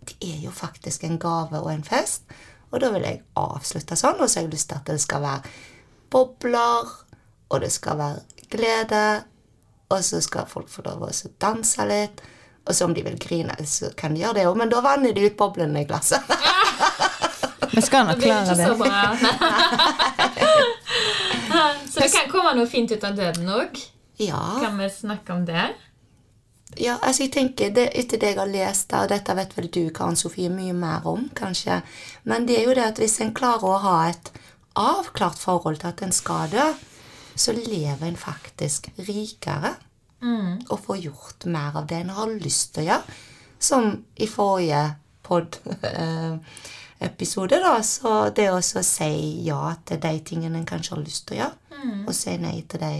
det 0.06 0.16
er 0.22 0.38
jo 0.44 0.50
faktisk 0.50 1.04
en 1.04 1.18
gave 1.18 1.60
og 1.60 1.72
en 1.72 1.84
fest. 1.84 2.22
Og 2.70 2.80
da 2.80 2.90
vil 2.94 3.06
jeg 3.06 3.22
avslutte 3.38 3.98
sånn, 3.98 4.20
og 4.20 4.30
så 4.30 4.40
har 4.40 4.46
jeg 4.46 4.54
lyst 4.54 4.70
til 4.70 4.78
at 4.78 4.90
det 4.90 5.00
skal 5.02 5.22
være 5.22 5.54
bobler, 6.10 6.90
og 7.50 7.60
det 7.64 7.72
skal 7.74 7.98
være 7.98 8.20
glede, 8.50 9.02
og 9.90 10.04
så 10.06 10.20
skal 10.22 10.46
folk 10.50 10.68
få 10.70 10.82
lov 10.86 11.02
å 11.06 11.10
danse 11.42 11.82
litt. 11.90 12.20
Og 12.68 12.74
så 12.76 12.84
om 12.86 12.94
de 12.94 13.02
vil 13.02 13.18
grine, 13.18 13.54
så 13.66 13.90
kan 13.98 14.14
de 14.14 14.20
gjøre 14.22 14.34
det 14.38 14.46
òg, 14.46 14.56
men 14.60 14.70
da 14.70 14.80
vanner 14.84 15.12
de 15.16 15.26
ut 15.26 15.36
boblene 15.38 15.80
i 15.82 15.86
glasset. 15.88 16.22
Vi 17.74 17.80
skal 17.82 18.06
nok 18.06 18.16
Det 18.18 18.24
blir 18.24 18.32
klare 18.32 18.46
ikke 18.50 18.56
så 18.56 18.62
det. 18.70 18.76
bra. 18.78 19.00
så 21.92 22.00
det 22.00 22.08
kan 22.12 22.30
komme 22.32 22.54
noe 22.58 22.66
fint 22.70 22.90
ut 22.92 23.04
av 23.06 23.14
døden 23.18 23.48
òg. 23.54 23.78
ja. 24.20 24.40
Kan 24.62 24.78
vi 24.78 24.90
snakke 24.90 25.32
om 25.32 25.44
det? 25.46 25.68
Ja, 26.78 26.98
altså 27.02 27.22
jeg 27.24 27.32
tenker, 27.34 27.70
det, 27.74 27.88
Etter 27.98 28.18
det 28.22 28.28
jeg 28.32 28.38
har 28.38 28.46
lest, 28.50 28.92
og 28.94 29.08
dette 29.10 29.34
vet 29.34 29.56
vel 29.56 29.68
du, 29.74 29.82
Karen 29.94 30.16
Sofie, 30.18 30.50
mye 30.50 30.72
mer 30.76 31.06
om, 31.10 31.28
kanskje, 31.34 31.80
men 32.24 32.46
det 32.46 32.56
er 32.60 32.64
jo 32.68 32.74
det 32.78 32.84
at 32.92 32.98
hvis 33.02 33.20
en 33.24 33.34
klarer 33.34 33.64
å 33.66 33.78
ha 33.82 33.96
et 34.12 34.30
avklart 34.78 35.38
forhold 35.42 35.78
til 35.82 35.88
at 35.90 36.02
en 36.06 36.12
skal 36.14 36.48
dø, 36.52 36.66
så 37.40 37.52
lever 37.56 38.04
en 38.06 38.16
faktisk 38.20 38.90
rikere. 39.00 39.72
Og 40.68 40.80
får 40.84 40.96
gjort 41.06 41.44
mer 41.48 41.72
av 41.80 41.84
det 41.88 41.96
en 42.02 42.12
har 42.12 42.28
lyst 42.44 42.74
til 42.74 42.82
å 42.84 42.88
gjøre. 42.90 43.04
Som 43.60 43.84
i 44.20 44.26
forrige 44.28 44.82
pod-episode, 45.24 47.56
da. 47.64 47.82
Så 47.86 48.28
det 48.36 48.48
å 48.52 48.60
si 48.60 49.42
ja 49.46 49.74
til 49.88 49.98
de 50.02 50.14
tingene 50.20 50.58
en 50.60 50.66
kanskje 50.68 50.94
har 50.96 51.02
lyst 51.04 51.26
til 51.28 51.34
å 51.38 51.40
gjøre, 51.42 51.56
og 52.04 52.12
si 52.16 52.36
nei 52.40 52.58
til 52.68 52.80
de 52.84 52.94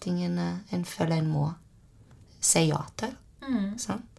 tingene 0.00 0.46
en 0.72 0.84
føler 0.88 1.16
en 1.20 1.32
må 1.32 1.46
si 2.40 2.68
ja 2.70 2.82
til. 2.96 3.12
Sant? 3.80 4.16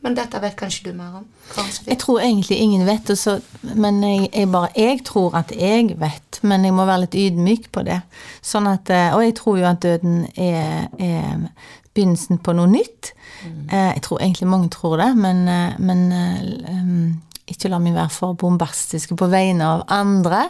Men 0.00 0.14
dette 0.16 0.38
vet 0.40 0.54
kanskje 0.56 0.88
du 0.88 0.94
mer 0.96 1.18
om? 1.18 1.26
Kanskje. 1.52 1.84
Jeg 1.90 1.98
tror 2.00 2.22
egentlig 2.24 2.56
ingen 2.62 2.86
vet, 2.88 3.10
og 3.12 3.18
så, 3.20 3.34
men 3.74 4.02
jeg, 4.04 4.28
jeg, 4.32 4.50
bare, 4.52 4.72
jeg 4.76 5.04
tror 5.06 5.36
at 5.40 5.52
jeg 5.56 5.94
vet. 6.00 6.40
Men 6.42 6.64
jeg 6.64 6.74
må 6.76 6.86
være 6.88 7.04
litt 7.04 7.18
ydmyk 7.20 7.70
på 7.74 7.84
det. 7.86 8.00
Sånn 8.42 8.68
at, 8.70 8.90
eh, 8.90 9.10
og 9.14 9.24
jeg 9.24 9.36
tror 9.38 9.60
jo 9.60 9.68
at 9.70 9.82
døden 9.84 10.22
er, 10.34 10.86
er 10.98 11.48
begynnelsen 11.94 12.40
på 12.44 12.54
noe 12.56 12.70
nytt. 12.70 13.12
Mm. 13.40 13.66
Jeg 13.72 14.04
tror 14.04 14.20
egentlig 14.20 14.48
mange 14.52 14.70
tror 14.72 15.00
det, 15.00 15.10
men, 15.18 15.42
eh, 15.48 15.76
men 15.80 16.06
eh, 16.12 17.50
ikke 17.50 17.72
la 17.72 17.80
meg 17.82 17.96
være 17.96 18.14
for 18.14 18.38
bombastiske 18.38 19.16
på 19.18 19.28
vegne 19.32 19.66
av 19.66 19.84
andre. 19.90 20.46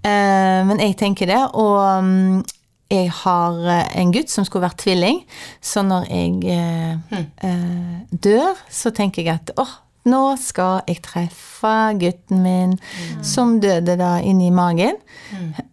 Eh, 0.00 0.60
Men 0.64 0.80
jeg 0.80 0.96
tenker 0.96 1.28
det, 1.28 1.40
og 1.52 1.76
um, 2.00 2.40
jeg 2.90 3.10
har 3.20 3.58
eh, 3.68 3.90
en 4.00 4.12
gutt 4.14 4.32
som 4.32 4.46
skulle 4.48 4.64
vært 4.64 4.80
tvilling, 4.80 5.20
så 5.60 5.84
når 5.84 6.08
jeg 6.08 6.56
mm. 7.10 7.26
eh, 7.44 7.98
dør, 8.10 8.56
så 8.72 8.94
tenker 8.96 9.22
jeg 9.22 9.36
at 9.36 9.52
åh, 9.60 9.74
nå 10.08 10.22
skal 10.40 10.80
jeg 10.88 11.02
treffe 11.04 11.74
gutten 12.00 12.42
min 12.44 12.78
som 13.26 13.58
døde 13.60 13.98
da 14.00 14.16
inni 14.24 14.50
magen, 14.54 14.96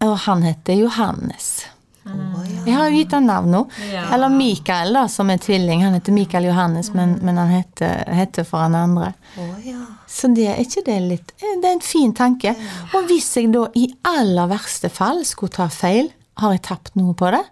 og 0.03 0.17
han 0.25 0.43
heter 0.43 0.79
Johannes. 0.81 1.65
Oh, 2.07 2.39
ja. 2.47 2.61
Jeg 2.65 2.75
har 2.77 2.87
jo 2.87 2.99
gitt 3.01 3.13
han 3.15 3.25
navn 3.27 3.51
nå. 3.51 3.61
Ja. 3.91 4.05
Eller 4.15 4.31
Mikael, 4.31 4.93
da, 4.95 5.07
som 5.11 5.31
er 5.33 5.41
tvilling. 5.43 5.83
Han 5.83 5.97
heter 5.97 6.15
Mikael 6.15 6.47
Johannes, 6.47 6.93
men, 6.95 7.17
men 7.25 7.39
han 7.39 7.51
heter, 7.51 8.05
heter 8.15 8.47
for 8.47 8.63
han 8.63 8.77
andre. 8.79 9.11
Oh, 9.39 9.55
ja. 9.65 9.81
Så 10.07 10.31
det 10.35 10.47
er 10.53 10.61
ikke 10.63 10.85
det 10.87 10.97
litt 11.03 11.33
eh, 11.41 11.57
Det 11.59 11.67
er 11.67 11.75
en 11.75 11.83
fin 11.83 12.13
tanke. 12.15 12.53
Og 12.95 13.09
hvis 13.11 13.27
jeg 13.35 13.51
da 13.55 13.65
i 13.75 13.89
aller 14.07 14.51
verste 14.51 14.91
fall 14.93 15.23
skulle 15.27 15.55
ta 15.57 15.67
feil, 15.73 16.11
har 16.39 16.55
jeg 16.55 16.63
tapt 16.69 16.95
noe 16.99 17.15
på 17.17 17.31
det? 17.33 17.43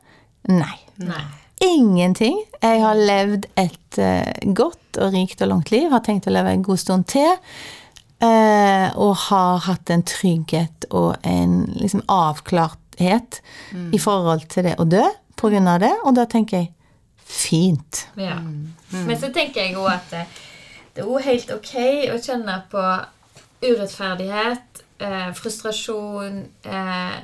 Nei. 0.53 0.77
Nei. 1.03 1.23
Ingenting. 1.65 2.38
Jeg 2.61 2.81
har 2.83 2.99
levd 2.99 3.47
et 3.59 3.75
eh, 4.01 4.51
godt 4.55 4.99
og 5.01 5.13
rikt 5.15 5.41
og 5.41 5.51
langt 5.51 5.71
liv. 5.73 5.89
Har 5.91 6.03
tenkt 6.05 6.27
å 6.29 6.34
leve 6.34 6.53
en 6.53 6.65
god 6.65 6.81
stund 6.81 7.08
til. 7.12 7.31
eh, 8.23 8.88
og 8.95 9.15
har 9.27 9.65
hatt 9.67 9.91
en 9.91 10.05
trygghet 10.08 10.88
og 10.91 11.15
en 11.27 11.65
liksom 11.75 12.03
avklarthet 12.12 13.41
i 13.91 13.99
forhold 13.99 14.45
til 14.49 14.69
det 14.69 14.77
å 14.79 14.88
dø 14.88 15.03
av 15.43 15.79
det. 15.84 15.93
Og 16.05 16.15
da 16.15 16.25
tenker 16.25 16.58
jeg 16.58 16.71
fint. 17.25 18.08
Ja. 18.15 18.38
Men 18.91 19.17
så 19.19 19.31
tenker 19.34 19.65
jeg 19.65 19.75
òg 19.77 19.89
at 19.91 20.08
det, 20.13 20.23
det 20.95 21.03
er 21.03 21.12
òg 21.12 21.25
helt 21.25 21.51
ok 21.51 21.75
å 22.13 22.19
kjenne 22.23 22.55
på 22.71 22.84
urettferdighet, 23.65 24.84
eh, 25.01 25.31
frustrasjon, 25.34 26.45
eh, 26.63 27.17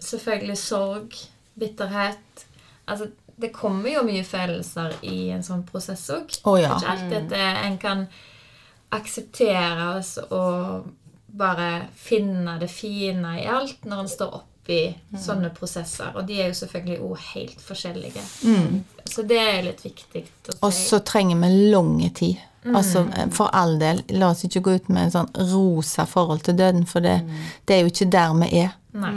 selvfølgelig 0.00 0.58
sorg, 0.58 1.16
bitterhet. 1.58 2.44
Altså, 2.86 3.10
det 3.38 3.52
kommer 3.54 3.92
jo 3.92 4.02
mye 4.06 4.24
følelser 4.26 4.96
i 5.06 5.28
en 5.34 5.44
sånn 5.46 5.62
prosess 5.68 6.08
òg. 6.10 6.32
Å 6.42 6.56
ja. 6.58 6.74
Ikke 6.74 6.94
alltid 6.94 7.18
at 7.20 7.34
eh, 7.38 7.60
en 7.68 7.78
kan 7.82 8.06
akseptere 8.94 9.88
oss 9.98 10.16
og 10.30 10.88
bare 11.38 11.88
finne 11.94 12.56
det 12.58 12.70
fine 12.72 13.36
i 13.42 13.46
alt 13.52 13.84
når 13.86 14.04
en 14.04 14.10
står 14.10 14.36
oppi 14.40 14.80
sånne 15.16 15.50
prosesser. 15.56 16.10
Og 16.16 16.26
de 16.28 16.40
er 16.40 16.50
jo 16.50 16.58
selvfølgelig 16.58 16.98
òg 17.04 17.24
helt 17.34 17.62
forskjellige. 17.62 18.24
Så 19.08 19.24
det 19.28 19.38
er 19.40 19.62
litt 19.68 19.84
viktig 19.84 20.24
å 20.24 20.52
si. 20.52 20.58
Og 20.58 20.72
så 20.76 21.00
trenger 21.04 21.40
vi 21.44 21.52
lang 21.72 21.94
tid. 22.16 22.44
Altså, 22.68 23.04
for 23.32 23.48
all 23.56 23.78
del, 23.80 24.02
la 24.18 24.32
oss 24.34 24.42
ikke 24.44 24.60
gå 24.66 24.74
ut 24.76 24.88
med 24.92 25.06
en 25.06 25.14
sånn 25.14 25.30
rosa 25.52 26.04
forhold 26.10 26.42
til 26.44 26.58
døden, 26.58 26.84
for 26.90 27.04
det, 27.04 27.20
det 27.64 27.76
er 27.76 27.84
jo 27.84 27.92
ikke 27.92 28.08
der 28.12 28.34
vi 28.42 28.48
er. 28.64 28.74
Nei. 28.98 29.12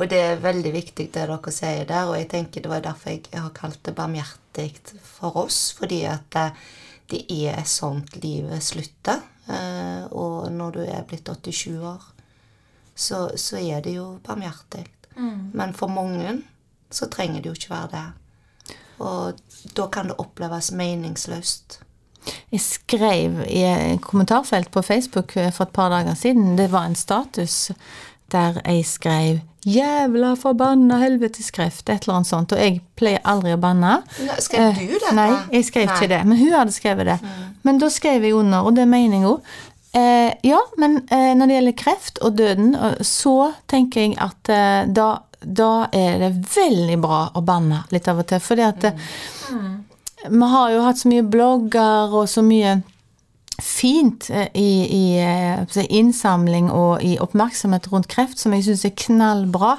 Og 0.00 0.08
det 0.08 0.18
er 0.18 0.38
veldig 0.40 0.70
viktig 0.72 1.10
det 1.12 1.26
dere 1.28 1.52
sier 1.52 1.84
der, 1.88 2.08
og 2.08 2.16
jeg 2.16 2.28
tenker 2.32 2.62
det 2.64 2.70
var 2.72 2.80
derfor 2.84 3.10
jeg 3.12 3.40
har 3.42 3.50
kalt 3.56 3.82
det 3.84 3.92
barmhjertig 3.98 4.70
for 5.04 5.36
oss, 5.44 5.58
fordi 5.76 6.02
at 6.08 6.36
eh, 6.40 6.54
det 7.10 7.24
er 7.28 7.60
sånt 7.68 8.16
livet 8.22 8.62
slutter. 8.64 9.20
eh, 9.48 10.06
Og 10.10 10.48
når 10.52 10.70
du 10.72 10.80
er 10.86 11.04
blitt 11.04 11.28
87 11.28 11.76
år, 11.84 12.00
så, 12.94 13.28
så 13.36 13.56
er 13.60 13.80
det 13.84 13.94
jo 13.98 14.18
barmhjertig. 14.24 14.86
Men 15.52 15.74
for 15.76 15.88
mange 15.92 16.38
så 16.90 17.06
trenger 17.12 17.42
det 17.42 17.50
jo 17.50 17.58
ikke 17.58 17.74
være 17.74 17.92
det. 17.92 18.76
Og 19.00 19.38
da 19.76 19.86
kan 19.92 20.08
det 20.08 20.16
oppleves 20.18 20.70
meningsløst. 20.72 21.80
Jeg 22.52 22.60
skrev 22.60 23.38
i 23.48 23.62
et 23.64 24.00
kommentarfelt 24.04 24.70
på 24.70 24.82
Facebook 24.82 25.36
eh, 25.36 25.52
for 25.52 25.64
et 25.64 25.72
par 25.72 25.88
dager 25.92 26.14
siden, 26.14 26.56
det 26.58 26.68
var 26.72 26.84
en 26.88 26.94
status 26.98 27.70
der 28.32 28.60
jeg 28.64 28.84
skrev 28.86 29.40
'Jævla 29.66 30.34
forbanna 30.40 30.96
helveteskreft', 31.02 31.90
et 31.92 32.02
eller 32.02 32.14
annet 32.14 32.26
sånt. 32.26 32.52
Og 32.52 32.58
jeg 32.58 32.80
pleier 32.96 33.20
aldri 33.28 33.52
å 33.52 33.58
banne. 33.60 33.98
Skrev 34.40 34.78
du 34.78 34.94
det? 34.94 35.10
Nei, 35.12 35.34
jeg 35.52 35.66
skrev 35.68 35.86
Nei. 35.86 35.96
ikke 35.96 36.08
det. 36.08 36.20
Men 36.24 36.38
hun 36.38 36.52
hadde 36.56 36.72
skrevet 36.72 37.06
det. 37.06 37.18
Men 37.62 37.78
da 37.78 37.90
skrev 37.92 38.24
jeg 38.24 38.34
under, 38.34 38.64
og 38.64 38.76
det 38.76 38.88
mener 38.88 39.18
jeg 39.18 39.26
jo. 39.26 39.34
Eh, 39.92 40.32
ja, 40.46 40.60
men 40.78 41.02
eh, 41.10 41.34
når 41.36 41.46
det 41.46 41.54
gjelder 41.58 41.76
kreft 41.76 42.22
og 42.24 42.38
døden, 42.38 42.76
så 43.04 43.52
tenker 43.68 44.00
jeg 44.00 44.16
at 44.22 44.48
eh, 44.48 44.86
da, 44.86 45.08
da 45.42 45.88
er 45.92 46.18
det 46.22 46.32
veldig 46.54 46.98
bra 47.02 47.20
å 47.34 47.42
banne 47.44 47.82
litt 47.90 48.08
av 48.08 48.22
og 48.22 48.30
til. 48.30 48.40
Fordi 48.40 48.64
at 48.64 48.86
eh, 48.88 49.10
vi 50.30 50.50
har 50.54 50.72
jo 50.72 50.86
hatt 50.86 51.02
så 51.02 51.10
mye 51.10 51.26
blogger 51.26 52.16
og 52.16 52.28
så 52.30 52.44
mye 52.46 52.78
fint 53.64 54.28
eh, 54.30 54.48
i, 54.54 54.70
i 54.90 55.04
eh, 55.20 55.84
innsamling 55.88 56.70
og 56.72 57.04
i 57.04 57.16
oppmerksomhet 57.22 57.88
rundt 57.92 58.08
kreft 58.10 58.40
som 58.40 58.54
jeg 58.56 58.66
syns 58.66 58.84
er 58.88 58.94
knallbra. 58.98 59.76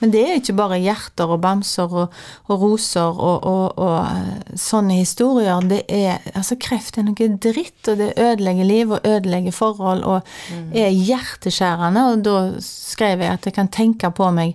Men 0.00 0.14
det 0.14 0.22
er 0.24 0.38
ikke 0.40 0.56
bare 0.58 0.80
hjerter 0.82 1.34
og 1.34 1.42
bamser 1.44 1.90
og, 1.90 2.14
og 2.48 2.62
roser 2.62 3.10
og, 3.10 3.46
og, 3.50 3.78
og 3.78 3.98
eh, 4.02 4.54
sånne 4.60 5.00
historier. 5.00 5.64
Det 5.70 5.82
er, 5.88 6.22
altså 6.34 6.58
Kreft 6.60 6.98
er 6.98 7.08
noe 7.08 7.30
dritt, 7.42 7.82
og 7.90 8.00
det 8.00 8.12
ødelegger 8.20 8.70
liv 8.70 8.94
og 8.96 9.06
ødelegger 9.08 9.54
forhold 9.54 10.04
og 10.08 10.34
er 10.74 10.90
hjerteskjærende. 10.94 12.06
Og 12.12 12.24
da 12.24 12.38
skrev 12.64 13.24
jeg 13.24 13.38
at 13.38 13.48
jeg 13.50 13.56
kan 13.56 13.72
tenke 13.72 14.10
på 14.14 14.30
meg 14.34 14.54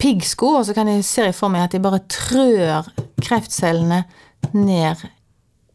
piggsko, 0.00 0.56
og 0.60 0.66
så 0.66 0.74
kan 0.76 0.88
jeg 0.88 1.04
se 1.04 1.30
for 1.36 1.52
meg 1.52 1.68
at 1.68 1.76
jeg 1.76 1.84
bare 1.84 2.00
trør 2.08 2.88
kreftcellene 3.20 4.04
ned 4.56 5.08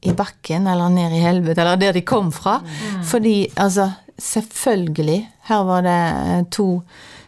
i 0.06 0.14
bakken, 0.18 0.68
eller 0.68 0.90
ned 0.94 1.14
i 1.16 1.24
helvete, 1.24 1.62
eller 1.62 1.80
der 1.82 1.98
de 1.98 2.06
kom 2.06 2.32
fra. 2.36 2.60
Fordi, 3.06 3.48
altså, 3.56 3.92
selvfølgelig 4.22 5.32
Her 5.46 5.64
var 5.64 5.82
det 5.86 5.92
eh, 5.92 6.46
to, 6.52 6.82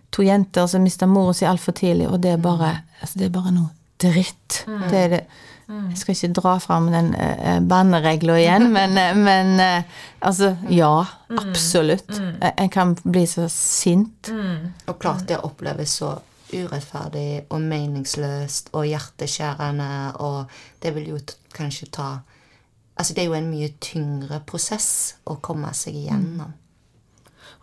to 0.10 0.24
jenter 0.24 0.66
som 0.68 0.82
mista 0.82 1.06
mora 1.06 1.34
si 1.34 1.46
altfor 1.46 1.76
tidlig, 1.78 2.08
og 2.10 2.24
det 2.24 2.32
er 2.32 2.40
bare 2.42 2.72
altså, 3.02 3.20
det 3.20 3.28
er 3.28 3.36
bare 3.36 3.52
noe 3.54 3.70
dritt. 4.02 4.63
Det 4.66 4.98
er 4.98 5.12
det. 5.12 5.22
Jeg 5.68 5.98
skal 6.00 6.16
ikke 6.16 6.36
dra 6.38 6.54
fram 6.63 6.88
den 6.94 7.10
uh, 7.12 7.60
banneregla 7.68 8.38
igjen, 8.40 8.70
men, 8.78 8.96
eh, 8.98 9.18
men 9.20 9.60
uh, 9.60 9.98
altså, 10.20 10.56
ja. 10.72 10.94
Absolutt. 11.30 12.08
Jeg, 12.10 12.54
jeg 12.58 12.72
kan 12.72 12.96
bli 13.04 13.26
så 13.28 13.50
sint. 13.52 14.32
Og 14.88 14.98
klart 15.00 15.28
det 15.28 15.42
oppleves 15.44 16.00
så 16.00 16.16
urettferdig 16.54 17.44
og 17.52 17.62
meningsløst 17.62 18.72
og 18.78 18.88
hjerteskjærende, 18.88 19.90
og 20.24 20.46
det 20.84 20.96
vil 20.96 21.12
jo 21.12 21.20
t 21.20 21.36
kanskje 21.58 21.90
ta 21.92 22.10
Altså, 22.98 23.14
det 23.14 23.24
er 23.24 23.30
jo 23.30 23.38
en 23.38 23.52
mye 23.52 23.70
tyngre 23.84 24.42
prosess 24.50 25.18
å 25.30 25.38
komme 25.42 25.70
seg 25.78 26.00
igjennom. 26.00 26.56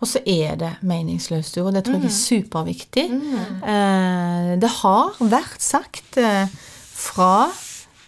Og 0.02 0.08
så 0.10 0.20
er 0.26 0.56
det 0.60 0.72
meningsløst, 0.86 1.56
og 1.62 1.72
det 1.74 1.84
tror 1.86 2.02
jeg 2.02 2.10
er 2.10 2.16
superviktig. 2.16 3.04
Eh, 3.10 4.48
det 4.60 4.70
har 4.80 5.14
vært 5.20 5.62
sagt 5.62 6.18
eh, 6.20 6.50
fra 6.94 7.46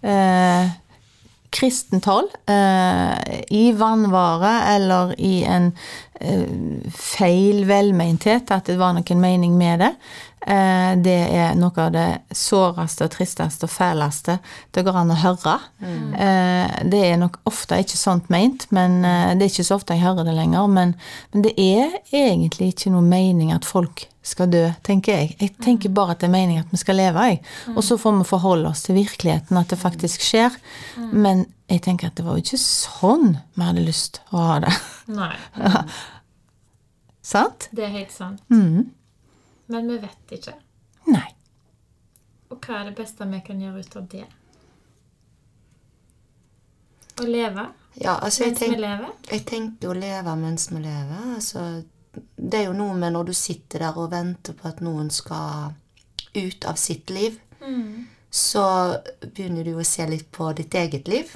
eh, 0.02 0.74
kristent 1.56 2.04
hold, 2.10 2.28
eh, 2.50 3.44
i 3.54 3.70
vannvare 3.78 4.52
eller 4.74 5.14
i 5.18 5.40
en 5.48 5.70
feil 6.96 7.66
velmeinthet, 7.68 8.50
at 8.50 8.70
det 8.70 8.78
var 8.80 8.96
noen 8.96 9.20
mening 9.20 9.56
med 9.58 9.84
det. 9.84 9.92
Eh, 10.46 10.92
det 11.02 11.16
er 11.34 11.56
noe 11.58 11.74
av 11.82 11.90
det 11.90 12.06
såreste 12.30 13.08
og 13.08 13.14
tristeste 13.16 13.66
og 13.66 13.72
fæleste 13.72 14.36
det 14.76 14.84
går 14.86 15.00
an 15.00 15.10
å 15.10 15.18
høre. 15.18 15.56
Mm. 15.82 16.12
det 16.86 17.00
er 17.02 17.16
nok 17.18 17.40
ofte 17.50 17.80
ikke 17.82 17.98
sånt 17.98 18.28
meint, 18.30 18.68
men 18.70 19.00
eh, 19.04 19.32
det 19.34 19.48
er 19.48 19.52
ikke 19.52 19.66
så 19.66 19.80
ofte 19.80 19.96
jeg 19.96 20.06
hører 20.06 20.28
det 20.28 20.36
lenger. 20.36 20.68
Men, 20.70 20.94
men 21.32 21.46
det 21.48 21.56
er 21.58 21.98
egentlig 22.14 22.72
ikke 22.74 22.94
noe 22.94 23.04
mening 23.04 23.50
at 23.54 23.66
folk 23.66 24.06
skal 24.26 24.50
dø, 24.50 24.64
tenker 24.86 25.20
jeg. 25.20 25.34
Jeg 25.40 25.54
tenker 25.62 25.92
bare 25.94 26.14
at 26.14 26.22
det 26.22 26.28
er 26.30 26.34
meningen 26.34 26.64
at 26.64 26.72
vi 26.74 26.80
skal 26.80 26.98
leve, 26.98 27.26
jeg. 27.30 27.42
Og 27.76 27.82
så 27.86 27.98
får 28.00 28.16
vi 28.18 28.30
forholde 28.30 28.70
oss 28.72 28.82
til 28.86 28.98
virkeligheten, 28.98 29.58
at 29.58 29.70
det 29.70 29.78
faktisk 29.78 30.24
skjer. 30.26 30.54
Men 31.12 31.44
jeg 31.66 31.82
tenker 31.82 32.08
at 32.10 32.16
det 32.18 32.24
var 32.26 32.36
jo 32.38 32.44
ikke 32.44 32.60
sånn 32.62 33.32
vi 33.56 33.64
hadde 33.66 33.82
lyst 33.86 34.20
å 34.30 34.42
ha 34.44 34.58
det. 34.66 34.74
Nei. 35.10 35.34
Sant? 37.26 37.68
Det 37.74 37.82
er 37.88 37.94
helt 37.96 38.12
sant. 38.14 38.42
Mm. 38.54 38.92
Men 39.66 39.88
vi 39.90 39.96
vet 39.98 40.34
ikke. 40.36 40.52
Nei. 41.10 41.26
Og 42.54 42.60
hva 42.62 42.80
er 42.80 42.90
det 42.92 42.94
beste 43.00 43.26
vi 43.26 43.40
kan 43.42 43.58
gjøre 43.64 43.82
ut 43.82 43.96
av 43.98 44.04
det? 44.12 44.26
Å 47.16 47.26
leve 47.26 47.64
Ja, 47.96 48.18
altså, 48.20 48.44
mens 48.44 48.60
mens 48.60 48.74
vi 48.74 48.78
lever? 48.82 49.12
jeg 49.32 49.42
tenker 49.48 49.90
å 49.90 49.96
leve 49.96 50.34
mens 50.36 50.68
vi 50.70 50.82
lever. 50.84 51.22
Altså, 51.34 51.62
det 52.36 52.60
er 52.60 52.66
jo 52.68 52.76
noe 52.76 52.94
med 53.00 53.14
når 53.16 53.30
du 53.30 53.34
sitter 53.34 53.86
der 53.86 53.98
og 53.98 54.10
venter 54.12 54.54
på 54.54 54.68
at 54.68 54.82
noen 54.84 55.08
skal 55.10 55.72
ut 56.36 56.64
av 56.68 56.76
sitt 56.78 57.10
liv, 57.10 57.40
så 58.30 58.62
begynner 59.24 59.64
du 59.64 59.72
å 59.80 59.84
se 59.88 60.04
litt 60.06 60.28
på 60.30 60.50
ditt 60.58 60.74
eget 60.76 61.08
liv. 61.08 61.32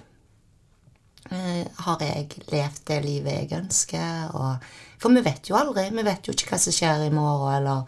Eh, 1.31 1.67
har 1.85 2.01
jeg 2.03 2.29
levd 2.51 2.81
det 2.91 3.01
livet 3.05 3.37
jeg 3.39 3.59
ønsker? 3.61 4.33
Og, 4.35 4.71
for 4.99 5.15
vi 5.15 5.23
vet 5.25 5.51
jo 5.51 5.57
aldri. 5.59 5.87
Vi 5.95 6.03
vet 6.07 6.27
jo 6.27 6.35
ikke 6.35 6.51
hva 6.55 6.59
som 6.63 6.75
skjer 6.75 7.07
i 7.07 7.13
morgen 7.15 7.55
eller 7.61 7.85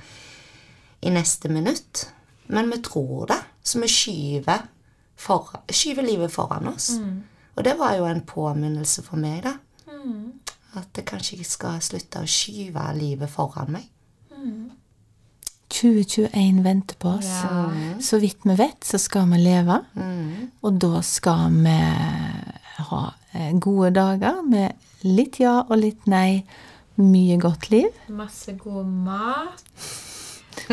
i 1.03 1.11
neste 1.11 1.51
minutt. 1.51 2.07
Men 2.53 2.71
vi 2.71 2.79
tror 2.85 3.27
det, 3.31 3.39
så 3.65 3.81
vi 3.83 3.89
skyver, 3.91 4.67
for, 5.17 5.51
skyver 5.71 6.03
livet 6.07 6.33
foran 6.35 6.69
oss. 6.73 6.93
Og 7.57 7.65
det 7.65 7.75
var 7.79 7.97
jo 7.99 8.05
en 8.09 8.23
påminnelse 8.27 9.03
for 9.07 9.17
meg, 9.21 9.43
da. 9.47 9.57
At 10.81 10.89
jeg 10.97 11.05
kanskje 11.05 11.37
ikke 11.37 11.51
skal 11.51 11.83
slutte 11.85 12.23
å 12.23 12.29
skyve 12.29 12.85
livet 12.97 13.31
foran 13.31 13.73
meg. 13.75 13.89
2021 15.73 16.63
venter 16.65 16.97
på 17.01 17.09
oss. 17.19 17.29
Så 18.05 18.19
vidt 18.21 18.45
vi 18.45 18.55
vet, 18.59 18.85
så 18.85 18.99
skal 19.01 19.29
vi 19.33 19.39
leve. 19.43 19.79
Og 20.63 20.79
da 20.81 21.01
skal 21.03 21.51
vi 21.59 21.77
ha 22.79 23.03
eh, 23.33 23.53
gode 23.59 23.91
dager 23.97 24.43
med 24.47 24.73
litt 25.07 25.41
ja 25.43 25.61
og 25.69 25.77
litt 25.81 26.07
nei. 26.11 26.45
Mye 27.01 27.39
godt 27.41 27.71
liv. 27.73 27.89
Masse 28.13 28.53
god 28.61 28.85
mat. 28.85 29.63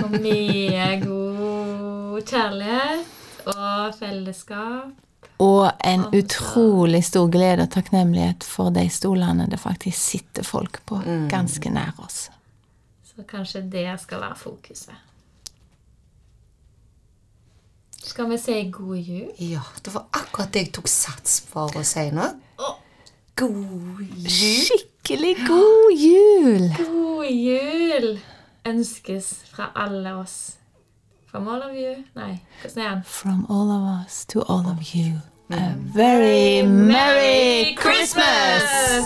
Og 0.01 0.15
mye 0.19 0.87
god 1.07 2.19
kjærlighet 2.27 3.47
og 3.55 3.93
fellesskap. 3.99 4.91
Og 5.39 5.69
en 5.87 6.03
utrolig 6.11 6.99
stor 7.07 7.29
glede 7.31 7.63
og 7.63 7.71
takknemlighet 7.71 8.43
for 8.43 8.75
de 8.75 8.83
stolene 8.91 9.47
det 9.47 9.61
faktisk 9.61 9.95
sitter 9.95 10.43
folk 10.43 10.81
på 10.85 10.99
ganske 11.31 11.71
nær 11.71 11.95
oss. 12.03 12.25
Så 13.07 13.23
kanskje 13.27 13.63
det 13.71 13.87
skal 14.03 14.19
være 14.25 14.35
fokuset. 14.35 15.08
Skal 18.09 18.29
vi 18.29 18.37
si 18.41 18.71
god 18.73 18.97
jul? 18.97 19.27
Ja, 19.39 19.61
det 19.85 19.93
var 19.93 20.07
akkurat 20.17 20.53
det 20.53 20.63
jeg 20.63 20.71
tok 20.73 20.87
sats 20.89 21.35
for 21.45 21.75
å 21.77 21.83
si 21.85 22.07
nå. 22.09 22.25
God 23.37 23.99
jul. 24.01 24.31
Skikkelig 24.65 25.35
god 25.47 25.93
jul! 25.93 26.65
God 26.79 27.29
jul 27.29 28.07
ønskes 28.67 29.29
fra 29.51 29.69
alle 29.75 30.15
oss. 30.23 30.57
From 31.29 31.47
all 31.47 31.61
of 31.61 31.75
you 31.77 32.01
Nei, 32.17 32.39
hvordan 32.61 32.83
er 32.83 32.89
den? 32.95 33.03
From 33.05 33.45
all 33.49 33.69
of 33.69 33.85
us 34.01 34.25
to 34.33 34.41
all 34.49 34.65
of 34.65 34.95
you. 34.95 35.21
A 35.51 35.75
very 35.93 36.61
merry 36.65 37.75
Christmas! 37.77 39.05